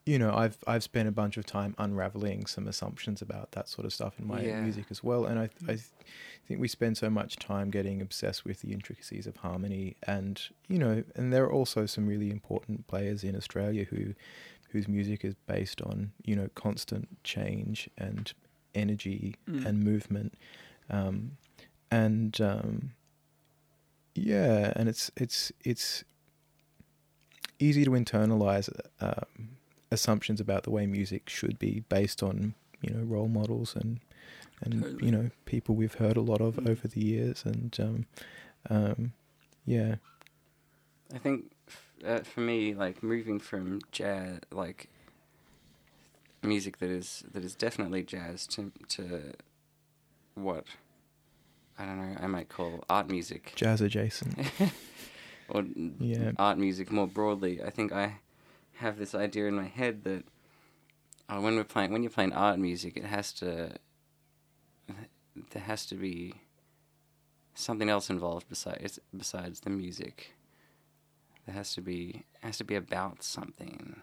you 0.06 0.18
know, 0.18 0.32
I've 0.34 0.56
I've 0.66 0.82
spent 0.84 1.08
a 1.08 1.12
bunch 1.12 1.36
of 1.36 1.44
time 1.44 1.74
unraveling 1.78 2.46
some 2.46 2.66
assumptions 2.68 3.20
about 3.20 3.52
that 3.52 3.68
sort 3.68 3.84
of 3.84 3.92
stuff 3.92 4.14
in 4.20 4.26
my 4.28 4.40
Yeah. 4.42 4.62
music 4.62 4.86
as 4.90 5.02
well. 5.02 5.24
And 5.26 5.38
I 5.38 5.48
I 5.68 5.76
think 6.46 6.60
we 6.60 6.68
spend 6.68 6.96
so 6.96 7.10
much 7.10 7.36
time 7.36 7.70
getting 7.70 8.00
obsessed 8.00 8.44
with 8.44 8.60
the 8.62 8.72
intricacies 8.72 9.26
of 9.26 9.36
harmony, 9.38 9.96
and 10.06 10.40
you 10.68 10.78
know, 10.78 11.02
and 11.16 11.32
there 11.32 11.44
are 11.44 11.52
also 11.52 11.86
some 11.86 12.06
really 12.06 12.30
important 12.30 12.86
players 12.86 13.24
in 13.24 13.34
Australia 13.36 13.84
who 13.84 14.14
whose 14.70 14.86
music 14.88 15.24
is 15.24 15.34
based 15.46 15.82
on 15.82 16.12
you 16.24 16.36
know 16.36 16.48
constant 16.54 17.08
change 17.24 17.90
and 17.98 18.32
energy 18.74 19.34
Mm. 19.48 19.64
and 19.66 19.82
movement 19.82 20.34
um, 20.90 21.32
and 21.90 22.38
um, 22.42 22.90
yeah 24.14 24.72
and 24.76 24.88
it's 24.88 25.10
it's 25.16 25.50
it's 25.64 26.04
easy 27.58 27.84
to 27.84 27.90
internalize 27.92 28.68
um, 29.00 29.56
assumptions 29.96 30.40
about 30.40 30.62
the 30.64 30.70
way 30.76 30.86
music 30.86 31.28
should 31.28 31.58
be 31.58 31.82
based 31.88 32.22
on 32.22 32.54
you 32.82 32.90
know 32.94 33.02
role 33.14 33.28
models 33.40 33.74
and 33.80 34.00
and 34.62 34.82
Totally. 34.82 35.04
you 35.06 35.10
know 35.14 35.30
people 35.44 35.74
we've 35.74 35.94
heard 36.04 36.16
a 36.16 36.26
lot 36.32 36.40
of 36.40 36.54
Mm. 36.56 36.68
over 36.70 36.86
the 36.88 37.04
years 37.04 37.38
and 37.44 37.70
um, 37.86 38.06
um, 38.70 39.12
yeah 39.64 39.96
I 41.14 41.18
think 41.18 41.38
f- 41.68 41.92
uh, 42.04 42.20
for 42.32 42.40
me, 42.40 42.74
like 42.74 43.00
moving 43.02 43.38
from 43.38 43.80
jazz, 43.92 44.40
like 44.50 44.88
music 46.42 46.78
that 46.78 46.90
is 46.90 47.24
that 47.32 47.44
is 47.44 47.54
definitely 47.54 48.02
jazz 48.02 48.46
to 48.54 48.72
to 48.88 49.32
what 50.34 50.64
I 51.78 51.84
don't 51.86 51.98
know 51.98 52.16
I 52.20 52.26
might 52.26 52.48
call 52.48 52.84
art 52.88 53.08
music 53.10 53.52
jazz 53.56 53.80
adjacent 53.80 54.34
or 55.48 55.64
Yeah. 55.98 56.32
art 56.38 56.58
music 56.58 56.90
more 56.92 57.06
broadly. 57.08 57.62
I 57.62 57.70
think 57.70 57.92
I 57.92 58.18
have 58.78 58.98
this 58.98 59.14
idea 59.14 59.46
in 59.46 59.54
my 59.54 59.66
head 59.66 60.04
that 60.04 60.24
uh, 61.28 61.40
when 61.40 61.56
we're 61.56 61.64
playing 61.64 61.92
when 61.92 62.02
you're 62.02 62.10
playing 62.10 62.32
art 62.32 62.58
music, 62.58 62.96
it 62.96 63.04
has 63.04 63.32
to 63.34 63.72
there 65.50 65.62
has 65.62 65.84
to 65.86 65.94
be 65.96 66.34
something 67.54 67.88
else 67.88 68.10
involved 68.10 68.48
besides 68.48 68.98
besides 69.16 69.60
the 69.60 69.70
music. 69.70 70.34
There 71.46 71.54
has 71.54 71.74
to 71.74 71.80
be 71.80 72.24
has 72.42 72.58
to 72.58 72.64
be 72.64 72.74
about 72.74 73.22
something, 73.22 74.00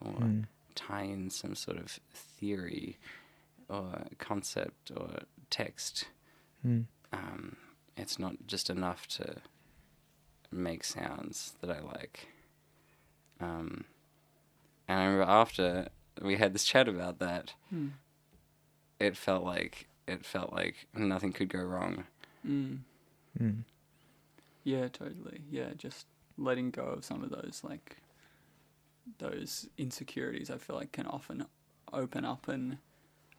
or 0.00 0.12
Mm. 0.12 0.46
tie 0.74 1.02
in 1.02 1.30
some 1.30 1.54
sort 1.54 1.78
of 1.78 1.98
theory, 2.12 2.98
or 3.68 4.04
concept, 4.18 4.90
or 4.96 5.20
text. 5.50 6.08
Mm. 6.66 6.86
Um, 7.12 7.56
it's 7.96 8.18
not 8.18 8.34
just 8.46 8.70
enough 8.70 9.06
to 9.08 9.36
make 10.50 10.82
sounds 10.84 11.54
that 11.60 11.70
I 11.70 11.80
like. 11.80 12.28
Um, 13.40 13.40
and 13.40 13.48
I 13.48 13.70
remember 13.70 13.93
after 15.28 15.88
we 16.22 16.36
had 16.36 16.52
this 16.54 16.64
chat 16.64 16.88
about 16.88 17.18
that, 17.18 17.54
Mm. 17.72 17.92
it 19.00 19.16
felt 19.16 19.44
like 19.44 19.88
it 20.06 20.24
felt 20.24 20.52
like 20.52 20.86
nothing 20.94 21.32
could 21.32 21.48
go 21.48 21.62
wrong. 21.62 22.04
Mm. 22.46 22.80
Mm. 23.40 23.64
Yeah, 24.64 24.88
totally. 24.88 25.40
Yeah, 25.50 25.70
just 25.76 26.06
letting 26.36 26.70
go 26.70 26.84
of 26.84 27.04
some 27.04 27.22
of 27.24 27.30
those 27.30 27.62
like 27.64 27.96
those 29.18 29.68
insecurities. 29.78 30.50
I 30.50 30.58
feel 30.58 30.76
like 30.76 30.92
can 30.92 31.06
often 31.06 31.46
open 31.92 32.24
up 32.24 32.48
an 32.48 32.78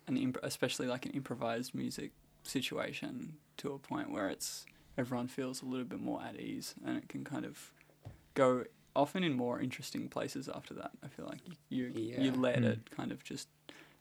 an 0.08 0.18
imp- 0.18 0.38
especially 0.44 0.88
like 0.88 1.06
an 1.06 1.12
improvised 1.14 1.74
music 1.74 2.12
situation 2.44 3.38
to 3.58 3.74
a 3.74 3.80
point 3.80 4.12
where 4.12 4.30
it's 4.30 4.66
everyone 4.98 5.28
feels 5.28 5.62
a 5.62 5.66
little 5.66 5.86
bit 5.86 6.00
more 6.00 6.22
at 6.22 6.40
ease 6.40 6.76
and 6.86 6.98
it 6.98 7.10
can 7.10 7.24
kind 7.24 7.44
of 7.44 7.72
go 8.36 8.66
often 8.96 9.24
in 9.24 9.34
more 9.34 9.60
interesting 9.60 10.08
places 10.10 10.48
after 10.50 10.74
that. 10.76 10.92
I 11.04 11.08
feel 11.08 11.26
like 11.26 11.40
you 11.48 11.56
you, 11.70 11.94
you 12.24 12.32
let 12.32 12.60
Mm. 12.60 12.66
it 12.66 12.92
kind 12.92 13.12
of 13.12 13.24
just 13.24 13.48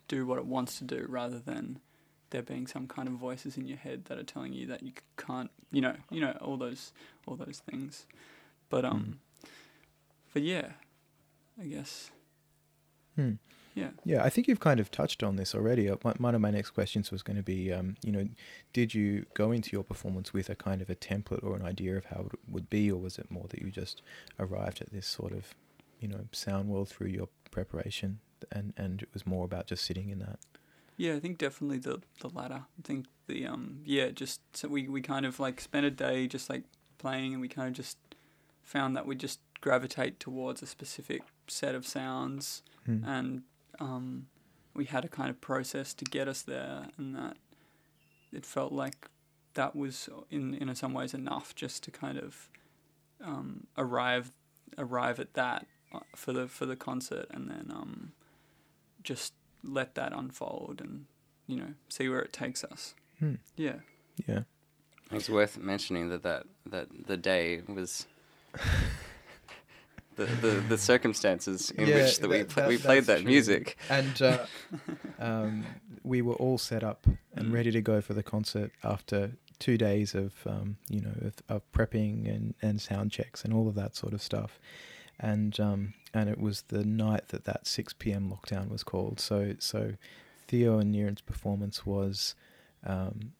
do 0.08 0.26
what 0.26 0.38
it 0.38 0.46
wants 0.46 0.78
to 0.78 0.84
do 0.84 1.06
rather 1.08 1.38
than 1.38 1.80
there 2.30 2.42
being 2.42 2.66
some 2.66 2.86
kind 2.86 3.08
of 3.08 3.14
voices 3.14 3.56
in 3.56 3.66
your 3.66 3.78
head 3.78 4.04
that 4.06 4.18
are 4.18 4.24
telling 4.24 4.52
you 4.52 4.66
that 4.66 4.82
you 4.82 4.92
can't 5.16 5.50
you 5.70 5.80
know 5.80 5.94
you 6.10 6.20
know 6.20 6.36
all 6.40 6.56
those 6.56 6.92
all 7.26 7.36
those 7.36 7.62
things 7.70 8.06
but 8.68 8.84
um 8.84 9.18
but 10.32 10.42
yeah 10.42 10.72
i 11.60 11.64
guess 11.64 12.10
Hmm. 13.16 13.34
Yeah 13.74 13.90
Yeah, 14.04 14.22
I 14.24 14.30
think 14.30 14.46
you've 14.48 14.60
kind 14.60 14.80
of 14.80 14.90
touched 14.90 15.22
on 15.22 15.36
this 15.36 15.54
already. 15.54 15.88
Uh, 15.90 15.96
One 16.02 16.16
one 16.18 16.34
of 16.34 16.40
my 16.40 16.50
next 16.50 16.70
questions 16.70 17.10
was 17.10 17.22
going 17.22 17.36
to 17.36 17.42
be, 17.42 17.72
um, 17.72 17.96
you 18.04 18.12
know, 18.12 18.28
did 18.72 18.94
you 18.94 19.26
go 19.34 19.52
into 19.52 19.70
your 19.72 19.84
performance 19.84 20.32
with 20.32 20.48
a 20.50 20.54
kind 20.54 20.80
of 20.82 20.88
a 20.90 20.94
template 20.94 21.42
or 21.42 21.56
an 21.56 21.62
idea 21.62 21.96
of 21.96 22.04
how 22.06 22.20
it 22.32 22.38
would 22.48 22.68
be, 22.70 22.90
or 22.90 23.00
was 23.00 23.18
it 23.18 23.30
more 23.30 23.46
that 23.48 23.60
you 23.62 23.70
just 23.70 24.02
arrived 24.38 24.80
at 24.80 24.90
this 24.92 25.06
sort 25.06 25.32
of, 25.32 25.54
you 26.00 26.08
know, 26.08 26.20
sound 26.32 26.68
world 26.68 26.88
through 26.88 27.08
your 27.08 27.28
preparation, 27.50 28.20
and 28.52 28.72
and 28.76 29.02
it 29.02 29.08
was 29.12 29.26
more 29.26 29.44
about 29.44 29.66
just 29.66 29.84
sitting 29.84 30.08
in 30.10 30.18
that? 30.20 30.38
yeah 30.96 31.14
i 31.16 31.18
think 31.18 31.38
definitely 31.38 31.78
the 31.78 32.00
the 32.20 32.28
latter 32.28 32.60
i 32.78 32.82
think 32.84 33.06
the 33.26 33.44
um 33.52 33.80
yeah 33.84 34.10
just 34.22 34.40
so 34.56 34.68
we 34.68 34.86
we 34.88 35.00
kind 35.02 35.26
of 35.26 35.40
like 35.40 35.60
spent 35.60 35.84
a 35.84 35.90
day 35.90 36.28
just 36.28 36.48
like 36.48 36.62
playing 36.98 37.32
and 37.32 37.40
we 37.40 37.48
kind 37.48 37.66
of 37.66 37.74
just 37.74 37.98
found 38.62 38.96
that 38.96 39.04
we 39.04 39.16
just 39.16 39.40
gravitate 39.60 40.20
towards 40.20 40.62
a 40.62 40.66
specific 40.66 41.22
set 41.48 41.74
of 41.74 41.84
sounds 41.84 42.62
Hmm. 42.86 43.02
and 43.04 43.42
um, 43.80 44.26
we 44.74 44.84
had 44.86 45.04
a 45.04 45.08
kind 45.08 45.30
of 45.30 45.40
process 45.40 45.94
to 45.94 46.04
get 46.04 46.28
us 46.28 46.42
there, 46.42 46.88
and 46.96 47.14
that 47.14 47.36
it 48.32 48.44
felt 48.44 48.72
like 48.72 49.08
that 49.54 49.76
was 49.76 50.08
in 50.30 50.54
in 50.54 50.74
some 50.74 50.92
ways 50.92 51.14
enough 51.14 51.54
just 51.54 51.82
to 51.84 51.90
kind 51.90 52.18
of 52.18 52.48
um, 53.22 53.66
arrive 53.76 54.32
arrive 54.78 55.20
at 55.20 55.34
that 55.34 55.66
uh, 55.94 56.00
for 56.14 56.32
the 56.32 56.48
for 56.48 56.66
the 56.66 56.76
concert, 56.76 57.26
and 57.30 57.48
then 57.48 57.70
um, 57.70 58.12
just 59.02 59.32
let 59.62 59.94
that 59.94 60.12
unfold, 60.12 60.80
and 60.80 61.06
you 61.46 61.56
know 61.56 61.74
see 61.88 62.08
where 62.08 62.20
it 62.20 62.32
takes 62.32 62.64
us. 62.64 62.94
Hmm. 63.18 63.34
Yeah, 63.56 63.76
Yeah. 64.26 64.40
It's 65.10 65.28
worth 65.28 65.58
mentioning 65.58 66.08
that 66.08 66.22
that, 66.22 66.46
that 66.66 67.06
the 67.06 67.16
day 67.16 67.62
was 67.68 68.06
the, 70.16 70.26
the, 70.26 70.50
the 70.68 70.78
circumstances 70.78 71.70
in 71.72 71.86
Yeah, 71.88 71.96
which 71.96 72.18
that 72.20 72.28
we 72.28 72.44
pl- 72.44 72.54
that- 72.62 72.68
we 72.68 72.78
played 72.78 73.04
that 73.04 73.20
true. 73.22 73.26
music. 73.30 73.76
And 73.88 74.20
uh, 74.22 74.46
um, 75.18 75.64
we 76.02 76.22
were 76.22 76.34
all 76.34 76.58
set 76.58 76.82
up 76.84 77.06
and 77.34 77.48
Mm. 77.48 77.52
ready 77.52 77.70
to 77.72 77.80
go 77.80 78.00
for 78.00 78.14
the 78.14 78.22
concert 78.22 78.70
after 78.82 79.32
two 79.58 79.76
days 79.78 80.14
of, 80.14 80.32
um, 80.46 80.76
you 80.88 81.00
know, 81.00 81.14
of, 81.22 81.34
of 81.48 81.72
prepping 81.72 82.28
and, 82.28 82.54
and 82.62 82.80
sound 82.80 83.10
checks 83.10 83.44
and 83.44 83.52
all 83.52 83.68
of 83.68 83.74
that 83.74 83.96
sort 83.96 84.12
of 84.12 84.22
stuff. 84.22 84.58
And 85.18 85.58
um, 85.60 85.94
and 86.12 86.28
it 86.28 86.38
was 86.40 86.62
the 86.68 86.84
night 86.84 87.28
that 87.28 87.44
that 87.44 87.66
6 87.66 87.92
p.m. 87.94 88.30
lockdown 88.30 88.68
was 88.68 88.82
called. 88.82 89.20
So 89.20 89.54
so 89.60 89.92
Theo 90.48 90.78
and 90.78 90.92
Niran's 90.92 91.20
performance 91.20 91.86
was 91.86 92.34
um, 92.84 93.32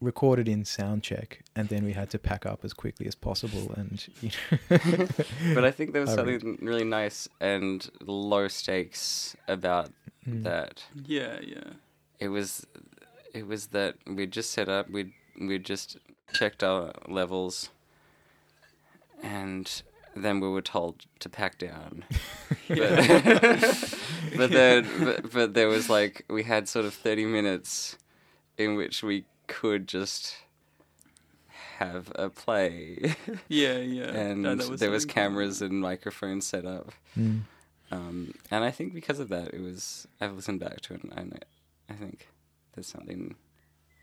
recorded 0.00 0.48
in 0.48 0.64
sound 0.64 1.02
check, 1.02 1.42
and 1.56 1.68
then 1.68 1.84
we 1.84 1.92
had 1.92 2.08
to 2.10 2.18
pack 2.18 2.46
up 2.46 2.64
as 2.64 2.72
quickly 2.72 3.06
as 3.06 3.14
possible. 3.14 3.72
And 3.76 4.06
you 4.20 4.30
know, 4.70 4.78
But 5.54 5.64
I 5.64 5.70
think 5.70 5.92
there 5.92 6.00
was 6.02 6.16
I 6.16 6.22
re- 6.22 6.38
something 6.38 6.58
really 6.66 6.84
nice 6.84 7.28
and 7.40 7.88
low 8.04 8.48
stakes 8.48 9.36
about 9.46 9.90
Mm. 10.28 10.42
that. 10.42 10.84
yeah, 11.06 11.38
yeah. 11.40 11.70
It 12.20 12.28
was 12.28 12.66
it 13.32 13.46
was 13.46 13.68
that 13.68 13.94
we'd 14.06 14.30
just 14.32 14.50
set 14.50 14.68
up, 14.68 14.90
we'd 14.90 15.12
we'd 15.40 15.64
just 15.64 15.96
checked 16.34 16.62
our 16.62 16.92
levels 17.08 17.70
and 19.22 19.82
then 20.14 20.40
we 20.40 20.48
were 20.48 20.60
told 20.62 21.06
to 21.20 21.28
pack 21.28 21.58
down. 21.58 22.04
But, 22.68 22.78
but 24.36 24.50
then 24.50 24.86
but, 25.02 25.32
but 25.32 25.54
there 25.54 25.68
was 25.68 25.88
like 25.88 26.26
we 26.28 26.42
had 26.42 26.68
sort 26.68 26.84
of 26.84 26.92
30 26.92 27.24
minutes 27.24 27.96
in 28.58 28.74
which 28.74 29.02
we 29.02 29.24
could 29.48 29.88
just 29.88 30.36
have 31.78 32.12
a 32.16 32.28
play 32.28 33.14
Yeah, 33.48 33.78
yeah. 33.78 34.04
and 34.10 34.42
No, 34.42 34.54
that 34.54 34.78
there 34.78 34.90
was 34.90 35.02
something 35.02 35.14
cool. 35.14 35.22
cameras 35.22 35.62
and 35.62 35.80
microphones 35.80 36.46
set 36.46 36.64
up 36.64 36.92
Mm. 37.18 37.42
Um, 37.90 38.34
and 38.50 38.64
I 38.64 38.70
think 38.70 38.92
because 38.92 39.18
of 39.18 39.28
that, 39.30 39.54
it 39.54 39.62
was. 39.62 40.06
I've 40.20 40.34
listened 40.34 40.60
back 40.60 40.82
to 40.82 40.94
it, 40.94 41.02
and 41.04 41.32
I, 41.88 41.92
I 41.92 41.96
think 41.96 42.28
there's 42.74 42.86
something 42.86 43.34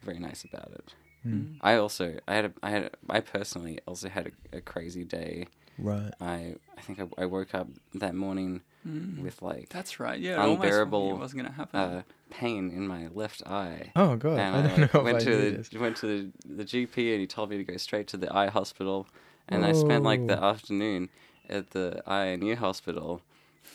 very 0.03 0.17
nice 0.17 0.43
about 0.43 0.71
it. 0.73 0.93
Mm. 1.25 1.57
I 1.61 1.75
also, 1.75 2.17
I 2.27 2.33
had, 2.33 2.45
a, 2.45 2.53
I 2.63 2.69
had, 2.71 2.83
a, 2.85 2.89
I 3.09 3.19
personally 3.19 3.77
also 3.87 4.09
had 4.09 4.31
a, 4.51 4.57
a 4.57 4.61
crazy 4.61 5.03
day. 5.03 5.47
Right. 5.77 6.11
I, 6.19 6.55
I 6.75 6.81
think 6.81 6.99
I, 6.99 7.05
I 7.21 7.25
woke 7.27 7.53
up 7.53 7.67
that 7.93 8.15
morning 8.15 8.61
Mm. 8.87 9.19
with 9.19 9.41
like 9.41 9.69
That's 9.69 9.99
right. 9.99 10.19
Yeah, 10.19 10.33
it 10.33 10.37
almost 10.39 10.63
unbearable, 10.63 11.15
it 11.15 11.19
wasn't 11.19 11.43
gonna 11.43 11.55
happen. 11.55 11.79
uh, 11.79 12.01
pain 12.29 12.69
in 12.69 12.87
my 12.87 13.07
left 13.13 13.41
eye. 13.45 13.91
Oh 13.95 14.15
god, 14.15 14.39
and 14.39 14.55
I 14.55 14.61
don't 14.67 14.79
know 14.79 14.83
if 14.85 14.93
went 15.03 15.17
I 15.17 15.23
to 15.23 15.29
knew 15.29 15.51
the 15.51 15.57
this. 15.57 15.73
went 15.73 15.97
to 15.97 16.07
the, 16.45 16.55
the 16.57 16.63
GP 16.63 17.11
and 17.11 17.19
he 17.21 17.27
told 17.27 17.49
me 17.49 17.57
to 17.57 17.63
go 17.63 17.77
straight 17.77 18.07
to 18.09 18.17
the 18.17 18.31
eye 18.35 18.47
hospital, 18.47 19.07
and 19.47 19.65
I 19.65 19.71
spent 19.71 20.03
like 20.03 20.27
the 20.27 20.41
afternoon 20.43 21.09
at 21.49 21.71
the 21.71 22.03
eye 22.05 22.25
and 22.25 22.43
ear 22.43 22.55
hospital, 22.57 23.21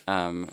um, 0.07 0.49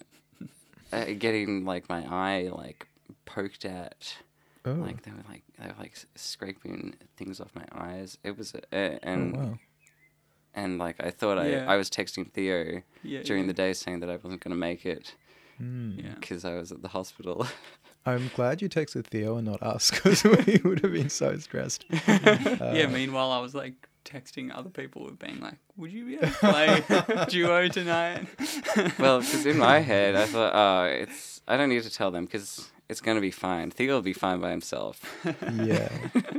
uh, 0.92 1.04
getting 1.18 1.64
like 1.64 1.88
my 1.88 2.04
eye 2.08 2.48
like 2.52 2.88
poked 3.26 3.64
at, 3.64 4.16
Oh, 4.64 4.72
like 4.74 5.02
they 5.02 5.10
were 5.12 5.24
like 5.28 5.44
they 5.58 5.66
were 5.68 5.74
like 5.78 5.94
scraping 6.16 6.94
things 7.16 7.40
off 7.40 7.54
my 7.54 7.64
eyes. 7.72 8.18
It 8.24 8.36
was 8.36 8.54
uh, 8.54 8.58
and 8.72 9.36
oh 9.36 9.38
wow. 9.40 9.58
And 10.62 10.78
like 10.78 10.96
I 11.08 11.10
thought 11.10 11.36
Yeah. 11.46 11.64
I 11.68 11.74
I 11.74 11.76
was 11.76 11.88
texting 11.90 12.24
Theo 12.32 12.82
yeah, 13.02 13.22
during 13.22 13.44
yeah. 13.44 13.48
the 13.48 13.54
day 13.54 13.72
saying 13.72 14.00
that 14.00 14.10
I 14.10 14.16
wasn't 14.16 14.42
going 14.44 14.54
to 14.58 14.62
make 14.68 14.84
it 14.86 15.14
Mm. 15.60 16.20
Because 16.20 16.44
I 16.44 16.54
was 16.54 16.70
at 16.70 16.82
the 16.82 16.88
hospital. 16.88 17.46
I'm 18.06 18.30
glad 18.36 18.62
you 18.62 18.68
texted 18.68 19.06
Theo 19.06 19.36
and 19.36 19.46
not 19.46 19.62
us 19.62 19.90
because 19.90 20.22
we 20.46 20.60
would 20.64 20.80
have 20.80 20.92
been 20.92 21.10
so 21.10 21.36
stressed. 21.38 21.84
yeah. 21.90 22.86
Uh, 22.86 22.88
Meanwhile, 22.90 23.32
I 23.32 23.40
was 23.40 23.54
like 23.54 23.74
texting 24.04 24.56
other 24.56 24.70
people 24.70 25.04
with 25.04 25.18
being 25.18 25.40
like, 25.40 25.56
"Would 25.76 25.92
you 25.92 26.06
be 26.06 26.14
able 26.14 26.28
to 26.28 26.32
play 26.34 27.24
duo 27.28 27.68
tonight?" 27.68 28.26
well, 28.98 29.20
because 29.20 29.44
in 29.44 29.58
my 29.58 29.80
head 29.80 30.14
I 30.14 30.26
thought, 30.26 30.52
oh, 30.54 30.84
it's 30.84 31.40
I 31.46 31.56
don't 31.56 31.68
need 31.68 31.82
to 31.82 31.90
tell 31.90 32.10
them 32.10 32.24
because 32.24 32.70
it's 32.88 33.00
going 33.00 33.16
to 33.16 33.20
be 33.20 33.32
fine. 33.32 33.70
Theo 33.70 33.94
will 33.94 34.02
be 34.02 34.14
fine 34.14 34.40
by 34.40 34.50
himself. 34.50 35.00
yeah, 35.54 35.88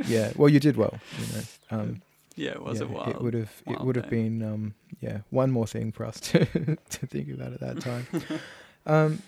yeah. 0.07 0.31
Well, 0.35 0.49
you 0.49 0.59
did 0.59 0.77
well. 0.77 0.97
You 1.19 1.25
know, 1.35 1.43
um, 1.71 2.01
yeah, 2.35 2.51
it 2.51 2.63
was 2.63 2.79
yeah, 2.79 2.85
a 2.85 2.89
wild. 2.89 3.09
It 3.09 3.21
would 3.21 3.33
have. 3.33 3.61
It 3.67 3.81
would 3.81 3.95
have 3.95 4.09
been. 4.09 4.43
Um, 4.43 4.73
yeah, 5.01 5.19
one 5.29 5.51
more 5.51 5.67
thing 5.67 5.91
for 5.91 6.05
us 6.05 6.19
to 6.21 6.45
to 6.89 7.07
think 7.07 7.29
about 7.29 7.53
at 7.53 7.59
that 7.59 7.81
time. 7.81 8.07
um, 8.85 9.21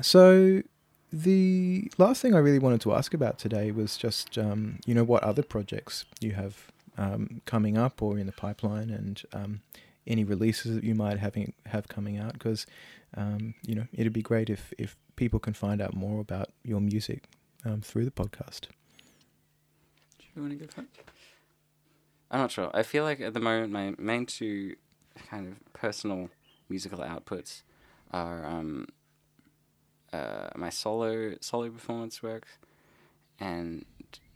so 0.00 0.62
the 1.12 1.90
last 1.98 2.20
thing 2.20 2.34
I 2.34 2.38
really 2.38 2.58
wanted 2.58 2.80
to 2.82 2.92
ask 2.92 3.14
about 3.14 3.38
today 3.38 3.70
was 3.70 3.96
just 3.96 4.36
um, 4.38 4.80
you 4.86 4.94
know 4.94 5.04
what 5.04 5.22
other 5.22 5.42
projects 5.42 6.04
you 6.20 6.32
have 6.32 6.70
um, 6.98 7.40
coming 7.46 7.76
up 7.76 8.02
or 8.02 8.18
in 8.18 8.26
the 8.26 8.32
pipeline, 8.32 8.90
and 8.90 9.22
um, 9.32 9.60
any 10.06 10.24
releases 10.24 10.74
that 10.74 10.84
you 10.84 10.94
might 10.94 11.18
having 11.18 11.52
have 11.66 11.88
coming 11.88 12.18
out 12.18 12.32
because 12.34 12.66
um, 13.16 13.54
you 13.66 13.74
know 13.74 13.86
it'd 13.92 14.12
be 14.12 14.22
great 14.22 14.50
if 14.50 14.72
if 14.78 14.96
people 15.16 15.38
can 15.38 15.54
find 15.54 15.80
out 15.80 15.94
more 15.94 16.20
about 16.20 16.50
your 16.62 16.80
music 16.80 17.28
um, 17.64 17.80
through 17.80 18.04
the 18.04 18.10
podcast. 18.10 18.68
Do 20.18 20.24
you 20.34 20.42
want 20.42 20.58
to 20.58 20.66
go 20.66 20.72
first? 20.72 21.15
I'm 22.30 22.40
not 22.40 22.50
sure. 22.50 22.70
I 22.74 22.82
feel 22.82 23.04
like 23.04 23.20
at 23.20 23.34
the 23.34 23.40
moment 23.40 23.72
my 23.72 23.94
main 23.98 24.26
two 24.26 24.76
kind 25.30 25.46
of 25.48 25.72
personal 25.72 26.28
musical 26.68 26.98
outputs 26.98 27.62
are 28.12 28.44
um, 28.44 28.88
uh, 30.12 30.48
my 30.56 30.70
solo 30.70 31.34
solo 31.40 31.70
performance 31.70 32.22
work 32.22 32.46
and 33.38 33.84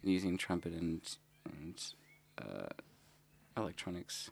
using 0.03 0.37
trumpet 0.39 0.73
and 0.73 1.01
and 1.45 1.83
uh, 2.39 2.69
electronics 3.57 4.31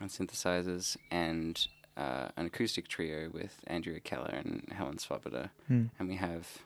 and 0.00 0.08
synthesizers 0.10 0.96
and 1.10 1.66
uh, 1.96 2.28
an 2.36 2.46
acoustic 2.46 2.88
trio 2.88 3.28
with 3.32 3.60
Andrea 3.66 4.00
Keller 4.00 4.30
and 4.32 4.66
Helen 4.74 4.96
Svoboda, 4.96 5.50
Hmm. 5.68 5.86
and 5.98 6.08
we 6.08 6.16
have 6.16 6.62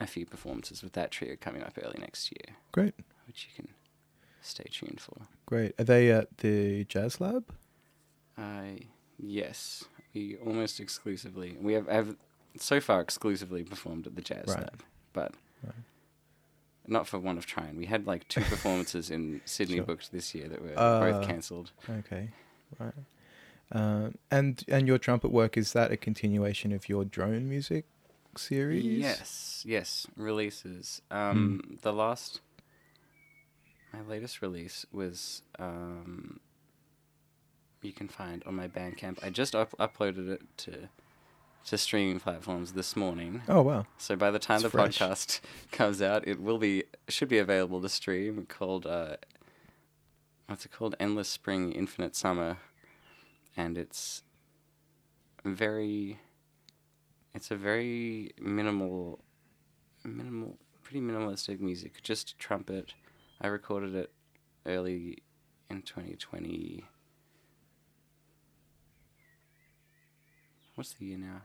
a 0.00 0.06
few 0.06 0.26
performances 0.26 0.82
with 0.82 0.92
that 0.92 1.10
trio 1.10 1.34
coming 1.40 1.62
up 1.62 1.76
early 1.82 1.96
next 1.98 2.30
year, 2.30 2.56
Great, 2.72 2.94
which 3.26 3.48
you 3.48 3.54
can 3.64 3.67
stay 4.48 4.66
tuned 4.70 5.00
for. 5.00 5.16
great. 5.46 5.74
Are 5.78 5.84
they 5.84 6.10
at 6.10 6.38
the 6.38 6.84
Jazz 6.84 7.20
Lab? 7.20 7.44
Uh, 8.36 8.78
yes, 9.18 9.84
we 10.14 10.36
almost 10.36 10.80
exclusively 10.80 11.56
we 11.60 11.72
have, 11.74 11.88
have 11.88 12.16
so 12.56 12.80
far 12.80 13.00
exclusively 13.00 13.62
performed 13.64 14.06
at 14.06 14.14
the 14.16 14.22
Jazz 14.22 14.46
Right. 14.48 14.60
Lab, 14.60 14.82
but 15.12 15.32
Right. 15.62 15.74
not 16.86 17.06
for 17.06 17.18
want 17.18 17.38
of 17.38 17.46
trying. 17.46 17.76
We 17.76 17.86
had 17.86 18.06
like 18.06 18.26
two 18.28 18.42
performances 18.42 19.10
in 19.10 19.40
Sydney 19.44 19.76
Sure. 19.76 19.84
booked 19.86 20.12
this 20.12 20.34
year 20.34 20.48
that 20.48 20.62
were 20.62 20.72
Uh, 20.76 21.00
both 21.00 21.26
cancelled. 21.28 21.72
Okay, 21.88 22.30
right. 22.78 22.94
Um, 23.70 24.14
and 24.30 24.64
and 24.68 24.86
your 24.86 24.98
trumpet 24.98 25.30
work 25.30 25.56
is 25.58 25.72
that 25.74 25.92
a 25.92 25.96
continuation 25.96 26.72
of 26.72 26.88
your 26.88 27.04
drone 27.04 27.48
music 27.48 27.84
series? 28.36 28.84
Yes, 28.84 29.62
yes, 29.66 30.06
releases. 30.16 31.02
Um, 31.10 31.78
The 31.82 31.92
last, 31.92 32.40
my 33.98 34.08
latest 34.08 34.42
release 34.42 34.86
was 34.92 35.42
um, 35.58 36.40
you 37.82 37.92
can 37.92 38.08
find 38.08 38.42
on 38.46 38.54
my 38.54 38.68
Bandcamp. 38.68 39.18
I 39.22 39.30
just 39.30 39.54
up- 39.54 39.74
uploaded 39.78 40.28
it 40.28 40.42
to 40.58 40.88
to 41.64 41.76
streaming 41.76 42.18
platforms 42.18 42.72
this 42.72 42.96
morning. 42.96 43.42
Oh 43.48 43.62
wow. 43.62 43.86
So 43.98 44.16
by 44.16 44.30
the 44.30 44.38
time 44.38 44.56
It's 44.56 44.64
the 44.64 44.70
fresh. 44.70 44.98
podcast 44.98 45.40
comes 45.72 46.00
out, 46.00 46.26
it 46.26 46.40
will 46.40 46.58
be 46.58 46.84
should 47.08 47.28
be 47.28 47.38
available 47.38 47.80
to 47.82 47.88
stream. 47.88 48.46
Called 48.48 48.86
uh, 48.86 49.16
what's 50.46 50.64
it 50.64 50.72
called? 50.72 50.94
Endless 51.00 51.28
Spring, 51.28 51.72
Infinite 51.72 52.14
Summer, 52.16 52.58
and 53.56 53.76
it's 53.76 54.22
very. 55.44 56.20
It's 57.34 57.50
a 57.50 57.56
very 57.56 58.32
minimal, 58.40 59.20
minimal, 60.02 60.56
pretty 60.82 61.00
minimalistic 61.00 61.60
music. 61.60 62.02
Just 62.02 62.38
trumpet. 62.38 62.94
I 63.40 63.46
recorded 63.46 63.94
it 63.94 64.10
early 64.66 65.22
in 65.70 65.82
2020. 65.82 66.84
What's 70.74 70.92
the 70.94 71.06
year 71.06 71.18
now? 71.18 71.42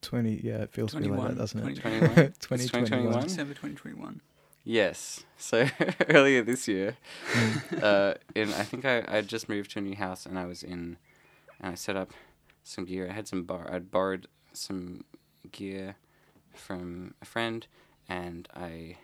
Twenty. 0.00 0.40
Yeah, 0.42 0.58
it 0.58 0.72
feels 0.72 0.94
really 0.94 1.08
like 1.08 1.30
that, 1.30 1.38
doesn't 1.38 1.58
it? 1.60 1.74
2021. 1.74 2.14
2021? 2.38 3.22
December 3.22 3.54
2021. 3.54 4.20
Yes. 4.64 5.24
So 5.36 5.66
earlier 6.08 6.42
this 6.42 6.68
year, 6.68 6.96
uh, 7.82 8.14
in 8.34 8.48
I 8.52 8.62
think 8.62 8.84
I 8.84 9.04
I 9.08 9.20
just 9.22 9.48
moved 9.48 9.72
to 9.72 9.80
a 9.80 9.82
new 9.82 9.96
house 9.96 10.26
and 10.26 10.38
I 10.38 10.46
was 10.46 10.62
in, 10.62 10.98
and 11.60 11.72
I 11.72 11.74
set 11.74 11.96
up 11.96 12.12
some 12.62 12.84
gear. 12.84 13.08
I 13.10 13.12
had 13.12 13.26
some 13.26 13.44
bar. 13.44 13.68
I'd 13.72 13.90
borrowed 13.90 14.28
some 14.52 15.04
gear 15.50 15.96
from 16.54 17.14
a 17.20 17.24
friend, 17.24 17.66
and 18.08 18.48
I 18.54 18.98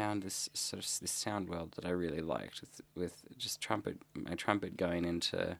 found 0.00 0.22
this 0.22 0.48
sort 0.54 0.82
of 0.82 0.90
this 1.00 1.10
sound 1.12 1.48
world 1.48 1.72
that 1.76 1.84
I 1.84 1.90
really 1.90 2.22
liked 2.22 2.60
with 2.62 2.80
with 2.94 3.14
just 3.36 3.60
trumpet 3.60 3.96
my 4.14 4.34
trumpet 4.34 4.76
going 4.76 5.04
into 5.04 5.58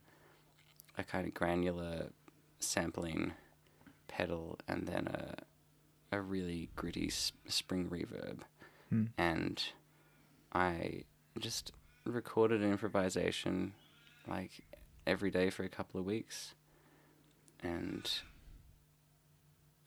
a 0.97 1.03
kind 1.03 1.27
of 1.27 1.33
granular 1.33 2.07
sampling 2.59 3.33
pedal 4.07 4.57
and 4.67 4.87
then 4.87 5.07
a 5.07 5.21
a 6.17 6.19
really 6.21 6.69
gritty 6.75 7.07
s- 7.07 7.31
spring 7.47 7.87
reverb 7.89 8.39
Hmm. 8.89 9.05
and 9.17 9.63
I 10.53 11.03
just 11.39 11.71
recorded 12.05 12.61
an 12.61 12.71
improvisation 12.71 13.73
like 14.27 14.51
every 15.07 15.31
day 15.31 15.49
for 15.49 15.63
a 15.63 15.69
couple 15.69 15.99
of 15.99 16.05
weeks 16.05 16.55
and 17.63 18.09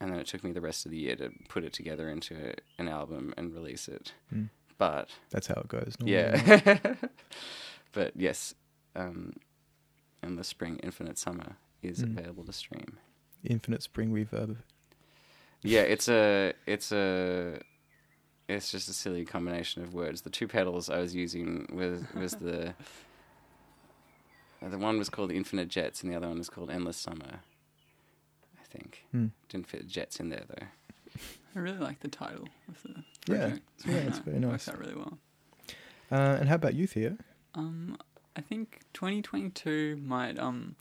and 0.01 0.11
then 0.13 0.19
it 0.19 0.27
took 0.27 0.43
me 0.45 0.53
the 0.53 0.61
rest 0.61 0.85
of 0.87 0.91
the 0.93 0.99
year 0.99 1.17
to 1.17 1.31
put 1.49 1.65
it 1.65 1.73
together 1.73 2.09
into 2.09 2.35
a, 2.35 2.55
an 2.81 2.89
album 2.89 3.33
and 3.37 3.55
release 3.55 3.89
it 3.89 4.13
Hmm. 4.31 4.45
but 4.79 5.09
That's 5.31 5.47
how 5.47 5.55
it 5.55 5.69
goes. 5.69 5.95
normally. 6.01 6.17
yeah 6.17 6.95
but 7.93 8.13
yes 8.17 8.55
um 8.97 9.35
in 10.23 10.37
the 10.37 10.45
spring 10.45 10.79
infinite 10.83 11.19
summer 11.19 11.57
is 11.83 12.01
Hmm. 12.01 12.17
available 12.19 12.45
to 12.45 12.53
stream 12.53 12.99
Infinite 13.45 13.83
Spring 13.83 14.11
Reverb. 14.11 14.57
yeah 15.63 15.83
it's 15.83 16.09
a 16.09 16.55
it's 16.67 16.93
a 16.93 17.59
it's 18.49 18.71
just 18.71 18.89
a 18.89 18.93
silly 18.93 19.25
combination 19.25 19.83
of 19.83 19.95
words. 19.95 20.21
The 20.21 20.29
two 20.31 20.47
pedals 20.47 20.91
I 20.91 20.99
was 20.99 21.15
using 21.15 21.67
was 21.73 22.03
was 22.15 22.35
the 22.35 22.75
the 24.63 24.79
one 24.79 24.99
was 24.99 25.09
called 25.11 25.31
Infinite 25.31 25.69
Jets 25.69 26.03
and 26.03 26.11
the 26.13 26.17
other 26.17 26.29
one 26.29 26.39
was 26.39 26.49
called 26.51 26.71
Endless 26.71 26.97
Summer. 26.97 27.41
I 28.75 28.79
think 28.79 29.05
Hmm. 29.13 29.27
didn't 29.49 29.69
fit 29.69 29.87
Jets 29.87 30.19
in 30.21 30.29
there 30.31 30.45
though. 30.49 30.67
I 31.55 31.59
really 31.61 31.79
like 31.79 32.01
the 32.01 32.09
title 32.09 32.49
of 32.69 32.83
the 32.83 33.05
Yeah, 33.33 33.39
project. 33.47 33.63
yeah, 33.87 33.95
it's 34.09 34.19
very 34.19 34.39
Works 34.41 34.67
nice. 34.67 34.69
out 34.69 34.79
really 34.81 34.95
well. 34.97 35.19
Uh, 36.11 36.37
and 36.41 36.49
how 36.49 36.57
about 36.57 36.75
you, 36.75 36.87
Theo? 36.87 37.17
Um, 37.55 37.97
I 38.37 38.41
think 38.41 38.81
2022 38.95 39.97
might 40.05 40.39
um 40.39 40.75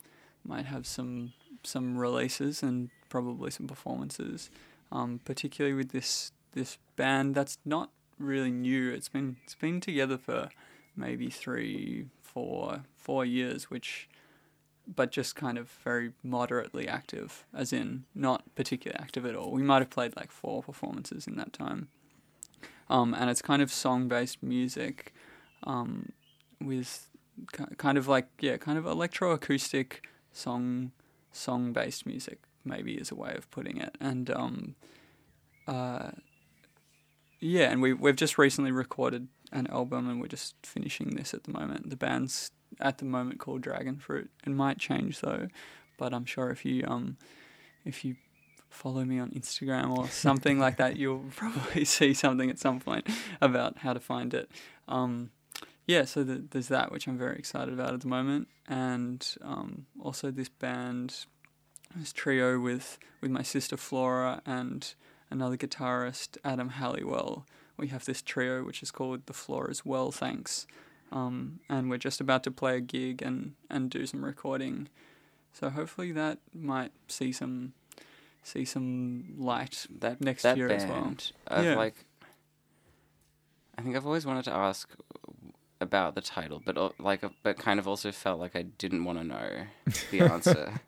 might 0.44 0.66
have 0.66 0.86
some 0.86 1.32
some 1.62 1.96
releases 1.96 2.62
and 2.62 2.90
probably 3.08 3.50
some 3.50 3.66
performances. 3.68 4.50
Um, 4.92 5.20
particularly 5.24 5.74
with 5.74 5.90
this 5.90 6.32
this 6.52 6.78
band 6.96 7.34
that's 7.34 7.58
not 7.64 7.90
really 8.18 8.50
new. 8.50 8.90
It's 8.90 9.08
been 9.08 9.36
it's 9.44 9.54
been 9.54 9.80
together 9.80 10.18
for 10.18 10.48
maybe 10.96 11.30
three, 11.30 12.06
four, 12.22 12.82
four 12.96 13.24
years, 13.24 13.70
which 13.70 14.08
but 14.86 15.10
just 15.10 15.34
kind 15.34 15.58
of 15.58 15.68
very 15.82 16.12
moderately 16.22 16.86
active, 16.86 17.44
as 17.54 17.72
in 17.72 18.04
not 18.14 18.44
particularly 18.54 19.00
active 19.02 19.24
at 19.24 19.34
all. 19.34 19.50
We 19.50 19.62
might 19.62 19.80
have 19.80 19.90
played 19.90 20.16
like 20.16 20.30
four 20.30 20.62
performances 20.62 21.26
in 21.26 21.36
that 21.36 21.52
time. 21.52 21.88
Um, 22.90 23.14
and 23.14 23.30
it's 23.30 23.40
kind 23.40 23.62
of 23.62 23.72
song 23.72 24.08
based 24.08 24.42
music 24.42 25.14
um, 25.62 26.12
with 26.60 27.08
kind 27.76 27.98
of 27.98 28.08
like, 28.08 28.28
yeah, 28.40 28.56
kind 28.56 28.78
of 28.78 28.84
electroacoustic 28.84 30.04
song 30.32 30.92
song 31.32 31.72
based 31.72 32.06
music, 32.06 32.40
maybe 32.64 32.94
is 32.94 33.10
a 33.10 33.14
way 33.14 33.34
of 33.36 33.50
putting 33.50 33.78
it. 33.78 33.96
And 34.00 34.30
um, 34.30 34.74
uh, 35.66 36.10
yeah, 37.40 37.70
and 37.70 37.82
we, 37.82 37.92
we've 37.92 38.16
just 38.16 38.38
recently 38.38 38.70
recorded 38.70 39.28
an 39.52 39.66
album 39.68 40.08
and 40.08 40.20
we're 40.20 40.28
just 40.28 40.54
finishing 40.62 41.10
this 41.10 41.34
at 41.34 41.44
the 41.44 41.52
moment. 41.52 41.90
The 41.90 41.96
band's 41.96 42.50
at 42.80 42.98
the 42.98 43.04
moment 43.04 43.40
called 43.40 43.62
Dragon 43.62 43.96
Fruit. 43.96 44.30
It 44.46 44.50
might 44.50 44.78
change 44.78 45.20
though, 45.20 45.48
but 45.98 46.12
I'm 46.12 46.24
sure 46.24 46.50
if 46.50 46.64
you 46.64 46.84
um 46.86 47.16
if 47.84 48.04
you 48.04 48.16
follow 48.74 49.04
me 49.04 49.18
on 49.18 49.30
Instagram 49.30 49.96
or 49.96 50.08
something 50.10 50.58
like 50.58 50.76
that, 50.76 50.96
you'll 50.96 51.24
probably 51.36 51.84
see 51.84 52.12
something 52.12 52.50
at 52.50 52.58
some 52.58 52.80
point 52.80 53.08
about 53.40 53.78
how 53.78 53.92
to 53.92 54.00
find 54.00 54.34
it. 54.34 54.50
Um, 54.88 55.30
yeah, 55.86 56.04
so 56.04 56.24
the, 56.24 56.44
there's 56.50 56.68
that 56.68 56.90
which 56.90 57.06
I'm 57.06 57.18
very 57.18 57.36
excited 57.36 57.72
about 57.72 57.94
at 57.94 58.00
the 58.00 58.08
moment, 58.08 58.48
and 58.66 59.26
um, 59.42 59.86
also 60.00 60.30
this 60.30 60.48
band, 60.48 61.26
this 61.94 62.12
trio 62.12 62.58
with 62.58 62.98
with 63.20 63.30
my 63.30 63.42
sister 63.42 63.76
Flora 63.76 64.42
and 64.46 64.94
another 65.30 65.56
guitarist 65.56 66.38
Adam 66.44 66.70
Halliwell. 66.70 67.46
We 67.76 67.88
have 67.88 68.04
this 68.04 68.22
trio 68.22 68.62
which 68.62 68.82
is 68.82 68.90
called 68.90 69.26
the 69.26 69.32
Flora's 69.32 69.84
Well 69.84 70.10
Thanks, 70.10 70.66
um, 71.12 71.60
and 71.68 71.88
we're 71.90 71.98
just 71.98 72.20
about 72.20 72.42
to 72.44 72.50
play 72.50 72.76
a 72.76 72.80
gig 72.80 73.22
and 73.22 73.54
and 73.70 73.90
do 73.90 74.06
some 74.06 74.24
recording. 74.24 74.88
So 75.52 75.70
hopefully 75.70 76.10
that 76.12 76.38
might 76.52 76.92
see 77.08 77.30
some 77.32 77.72
see 78.42 78.64
some 78.64 79.34
light 79.38 79.86
That 80.00 80.20
next 80.20 80.42
that 80.42 80.56
year 80.56 80.68
band, 80.68 80.82
as 80.82 80.90
well. 81.50 81.58
I've 81.58 81.64
Yeah. 81.64 81.76
like, 81.76 82.04
I 83.78 83.82
think 83.82 83.96
I've 83.96 84.06
always 84.06 84.26
wanted 84.26 84.44
to 84.44 84.52
ask 84.52 84.88
about 85.80 86.14
the 86.14 86.20
title, 86.20 86.60
but 86.64 86.76
uh, 86.78 86.90
like, 86.98 87.24
uh, 87.24 87.30
but 87.42 87.56
kind 87.58 87.78
of 87.80 87.86
also 87.88 88.12
felt 88.12 88.38
like 88.40 88.54
I 88.56 88.62
didn't 88.62 89.04
want 89.04 89.18
to 89.18 89.24
know 89.24 89.66
the 90.10 90.20
answer 90.32 90.80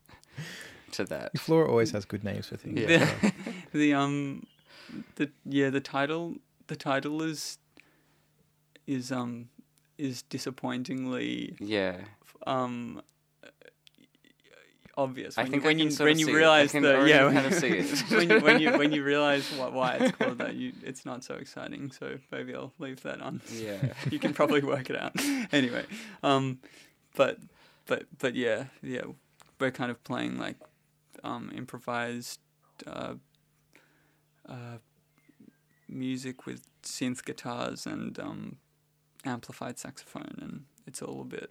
to 0.92 1.04
that. 1.04 1.38
Flora 1.38 1.68
always 1.68 1.90
has 1.92 2.04
good 2.04 2.24
names 2.24 2.46
for 2.46 2.56
things. 2.56 2.78
Yeah. 2.80 3.06
so- 3.20 3.30
the 3.72 3.92
um 3.94 4.46
the 5.16 5.30
yeah 5.44 5.70
the 5.70 5.80
title 5.80 6.34
the 6.68 6.76
title 6.76 7.22
is 7.22 7.58
is 8.86 9.10
um 9.10 9.48
is 9.98 10.22
disappointingly 10.22 11.56
Yeah, 11.60 11.96
um 12.46 13.02
obvious 14.98 15.36
I 15.36 15.42
when 15.42 15.50
think 15.50 15.62
you, 15.62 15.66
when 15.68 15.78
you 15.78 15.90
when 15.96 16.18
you 16.18 16.24
see 16.26 16.30
it. 16.30 16.34
I 16.34 16.38
realize 16.38 16.74
already 16.74 17.10
yeah 17.10 17.30
kind 17.32 17.46
of 17.46 17.54
see 17.54 17.68
it. 17.68 18.10
when 18.10 18.30
you 18.30 18.40
when 18.40 18.60
you 18.60 18.72
when 18.78 18.92
you 18.92 19.04
realize 19.12 19.44
what 19.58 19.72
why 19.74 19.96
it's 19.96 20.16
called 20.16 20.38
that 20.38 20.54
you 20.54 20.72
it's 20.82 21.04
not 21.04 21.22
so 21.22 21.34
exciting 21.34 21.90
so 21.90 22.18
maybe 22.32 22.54
I'll 22.54 22.72
leave 22.78 23.02
that 23.02 23.20
on 23.20 23.42
yeah. 23.52 23.92
you 24.10 24.18
can 24.18 24.32
probably 24.32 24.62
work 24.62 24.88
it 24.88 24.96
out 24.96 25.12
anyway 25.52 25.84
um 26.22 26.60
but 27.14 27.38
but 27.86 28.04
but 28.18 28.34
yeah 28.34 28.64
yeah 28.82 29.02
we're 29.60 29.70
kind 29.70 29.90
of 29.90 30.02
playing 30.02 30.38
like 30.38 30.56
um 31.24 31.52
improvised 31.54 32.40
uh 32.86 33.14
uh 34.48 34.78
music 35.88 36.46
with 36.46 36.62
synth 36.82 37.22
guitars 37.24 37.86
and 37.86 38.18
um 38.18 38.56
amplified 39.24 39.78
saxophone 39.78 40.38
and 40.40 40.64
it's 40.86 41.02
all 41.02 41.20
a 41.20 41.24
bit 41.24 41.50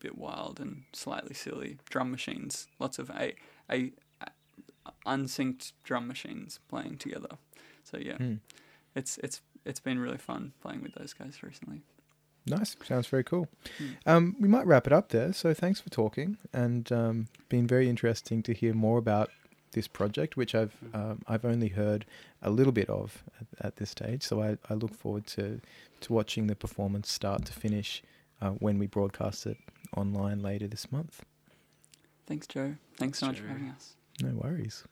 bit 0.00 0.16
wild 0.16 0.60
and 0.60 0.84
slightly 0.92 1.34
silly 1.34 1.78
drum 1.90 2.10
machines 2.10 2.68
lots 2.78 2.98
of 2.98 3.10
a 3.10 3.34
a, 3.70 3.92
a 4.20 4.28
unsynced 5.06 5.72
drum 5.82 6.06
machines 6.06 6.60
playing 6.68 6.96
together 6.96 7.36
so 7.84 7.98
yeah 7.98 8.16
Hmm. 8.16 8.34
it's 8.94 9.18
it's 9.18 9.40
it's 9.64 9.80
been 9.80 9.98
really 9.98 10.18
fun 10.18 10.52
playing 10.62 10.82
with 10.82 10.94
those 10.94 11.12
guys 11.12 11.42
recently. 11.42 11.82
Nice. 12.46 12.74
Sounds 12.82 13.06
very 13.08 13.24
cool. 13.24 13.48
Hmm. 13.76 13.86
Um, 14.06 14.36
we 14.40 14.48
might 14.48 14.66
wrap 14.66 14.86
it 14.86 14.92
up 14.94 15.10
there. 15.10 15.34
So 15.34 15.52
thanks 15.52 15.80
for 15.80 15.90
talking 15.90 16.38
and 16.54 16.90
um, 16.90 17.26
been 17.50 17.66
very 17.66 17.90
interesting 17.90 18.42
to 18.44 18.54
hear 18.54 18.72
more 18.72 18.96
about 18.96 19.28
this 19.72 19.88
project, 19.88 20.36
which 20.36 20.54
I've 20.54 20.74
um, 20.94 21.22
I've 21.26 21.44
only 21.44 21.68
heard 21.68 22.06
a 22.42 22.50
little 22.50 22.72
bit 22.72 22.88
of 22.88 23.22
at, 23.40 23.66
at 23.66 23.76
this 23.76 23.90
stage. 23.90 24.22
So 24.22 24.42
I, 24.42 24.56
I 24.68 24.74
look 24.74 24.94
forward 24.94 25.26
to 25.28 25.60
to 26.00 26.12
watching 26.12 26.46
the 26.46 26.56
performance 26.56 27.10
start 27.10 27.44
to 27.46 27.52
finish 27.52 28.02
uh, 28.40 28.50
when 28.50 28.78
we 28.78 28.86
broadcast 28.86 29.46
it 29.46 29.58
online 29.96 30.40
later 30.40 30.66
this 30.66 30.90
month. 30.92 31.24
Thanks, 32.26 32.46
Joe. 32.46 32.74
Thanks 32.96 33.18
so 33.18 33.26
much 33.26 33.40
for 33.40 33.48
having 33.48 33.70
us. 33.70 33.94
No 34.20 34.34
worries. 34.34 34.84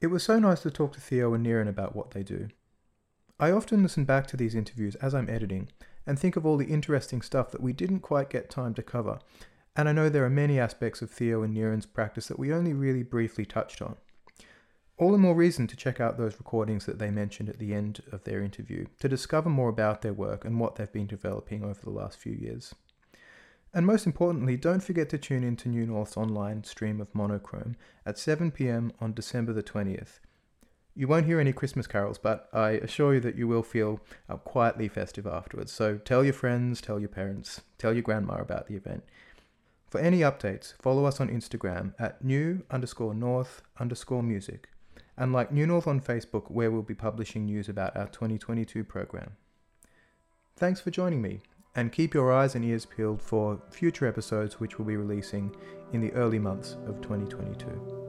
It 0.00 0.06
was 0.08 0.22
so 0.22 0.38
nice 0.38 0.62
to 0.62 0.70
talk 0.70 0.92
to 0.92 1.00
Theo 1.00 1.34
and 1.34 1.44
Niran 1.44 1.68
about 1.68 1.94
what 1.94 2.12
they 2.12 2.22
do. 2.22 2.48
I 3.40 3.50
often 3.50 3.82
listen 3.82 4.04
back 4.04 4.26
to 4.28 4.36
these 4.36 4.54
interviews 4.54 4.94
as 4.96 5.14
I'm 5.14 5.28
editing 5.28 5.68
and 6.06 6.18
think 6.18 6.36
of 6.36 6.46
all 6.46 6.56
the 6.56 6.66
interesting 6.66 7.20
stuff 7.20 7.50
that 7.50 7.62
we 7.62 7.72
didn't 7.72 8.00
quite 8.00 8.30
get 8.30 8.48
time 8.48 8.74
to 8.74 8.82
cover, 8.82 9.18
and 9.78 9.88
I 9.88 9.92
know 9.92 10.08
there 10.08 10.24
are 10.24 10.30
many 10.30 10.58
aspects 10.58 11.02
of 11.02 11.10
Theo 11.10 11.44
and 11.44 11.54
Niran's 11.56 11.86
practice 11.86 12.26
that 12.26 12.38
we 12.38 12.52
only 12.52 12.72
really 12.72 13.04
briefly 13.04 13.46
touched 13.46 13.80
on. 13.80 13.94
All 14.96 15.12
the 15.12 15.18
more 15.18 15.36
reason 15.36 15.68
to 15.68 15.76
check 15.76 16.00
out 16.00 16.18
those 16.18 16.36
recordings 16.36 16.84
that 16.86 16.98
they 16.98 17.12
mentioned 17.12 17.48
at 17.48 17.60
the 17.60 17.72
end 17.72 18.02
of 18.10 18.24
their 18.24 18.42
interview 18.42 18.86
to 18.98 19.08
discover 19.08 19.48
more 19.48 19.68
about 19.68 20.02
their 20.02 20.12
work 20.12 20.44
and 20.44 20.58
what 20.58 20.74
they've 20.74 20.92
been 20.92 21.06
developing 21.06 21.62
over 21.62 21.80
the 21.80 21.90
last 21.90 22.18
few 22.18 22.32
years. 22.32 22.74
And 23.72 23.86
most 23.86 24.04
importantly, 24.04 24.56
don't 24.56 24.82
forget 24.82 25.08
to 25.10 25.18
tune 25.18 25.44
in 25.44 25.54
to 25.58 25.68
New 25.68 25.86
North's 25.86 26.16
online 26.16 26.64
stream 26.64 27.00
of 27.00 27.14
Monochrome 27.14 27.76
at 28.04 28.16
7pm 28.16 28.90
on 29.00 29.12
December 29.12 29.52
the 29.52 29.62
20th. 29.62 30.18
You 30.96 31.06
won't 31.06 31.26
hear 31.26 31.38
any 31.38 31.52
Christmas 31.52 31.86
carols, 31.86 32.18
but 32.18 32.48
I 32.52 32.70
assure 32.70 33.14
you 33.14 33.20
that 33.20 33.36
you 33.36 33.46
will 33.46 33.62
feel 33.62 34.00
uh, 34.28 34.38
quietly 34.38 34.88
festive 34.88 35.28
afterwards. 35.28 35.70
So 35.70 35.98
tell 35.98 36.24
your 36.24 36.32
friends, 36.32 36.80
tell 36.80 36.98
your 36.98 37.08
parents, 37.08 37.60
tell 37.78 37.92
your 37.92 38.02
grandma 38.02 38.40
about 38.40 38.66
the 38.66 38.74
event. 38.74 39.04
For 39.88 40.00
any 40.00 40.20
updates, 40.20 40.74
follow 40.80 41.06
us 41.06 41.20
on 41.20 41.28
Instagram 41.30 41.94
at 41.98 42.22
new 42.22 42.62
underscore 42.70 43.14
north 43.14 43.62
underscore 43.80 44.22
music, 44.22 44.68
and 45.16 45.32
like 45.32 45.50
New 45.50 45.66
North 45.66 45.86
on 45.86 46.00
Facebook, 46.00 46.50
where 46.50 46.70
we'll 46.70 46.82
be 46.82 46.94
publishing 46.94 47.46
news 47.46 47.68
about 47.68 47.96
our 47.96 48.06
2022 48.08 48.84
program. 48.84 49.36
Thanks 50.56 50.80
for 50.80 50.90
joining 50.90 51.22
me, 51.22 51.40
and 51.74 51.92
keep 51.92 52.12
your 52.12 52.32
eyes 52.32 52.54
and 52.54 52.64
ears 52.64 52.84
peeled 52.84 53.22
for 53.22 53.62
future 53.70 54.06
episodes 54.06 54.60
which 54.60 54.78
we'll 54.78 54.88
be 54.88 54.96
releasing 54.96 55.54
in 55.92 56.00
the 56.00 56.12
early 56.12 56.38
months 56.38 56.76
of 56.86 57.00
2022. 57.00 58.07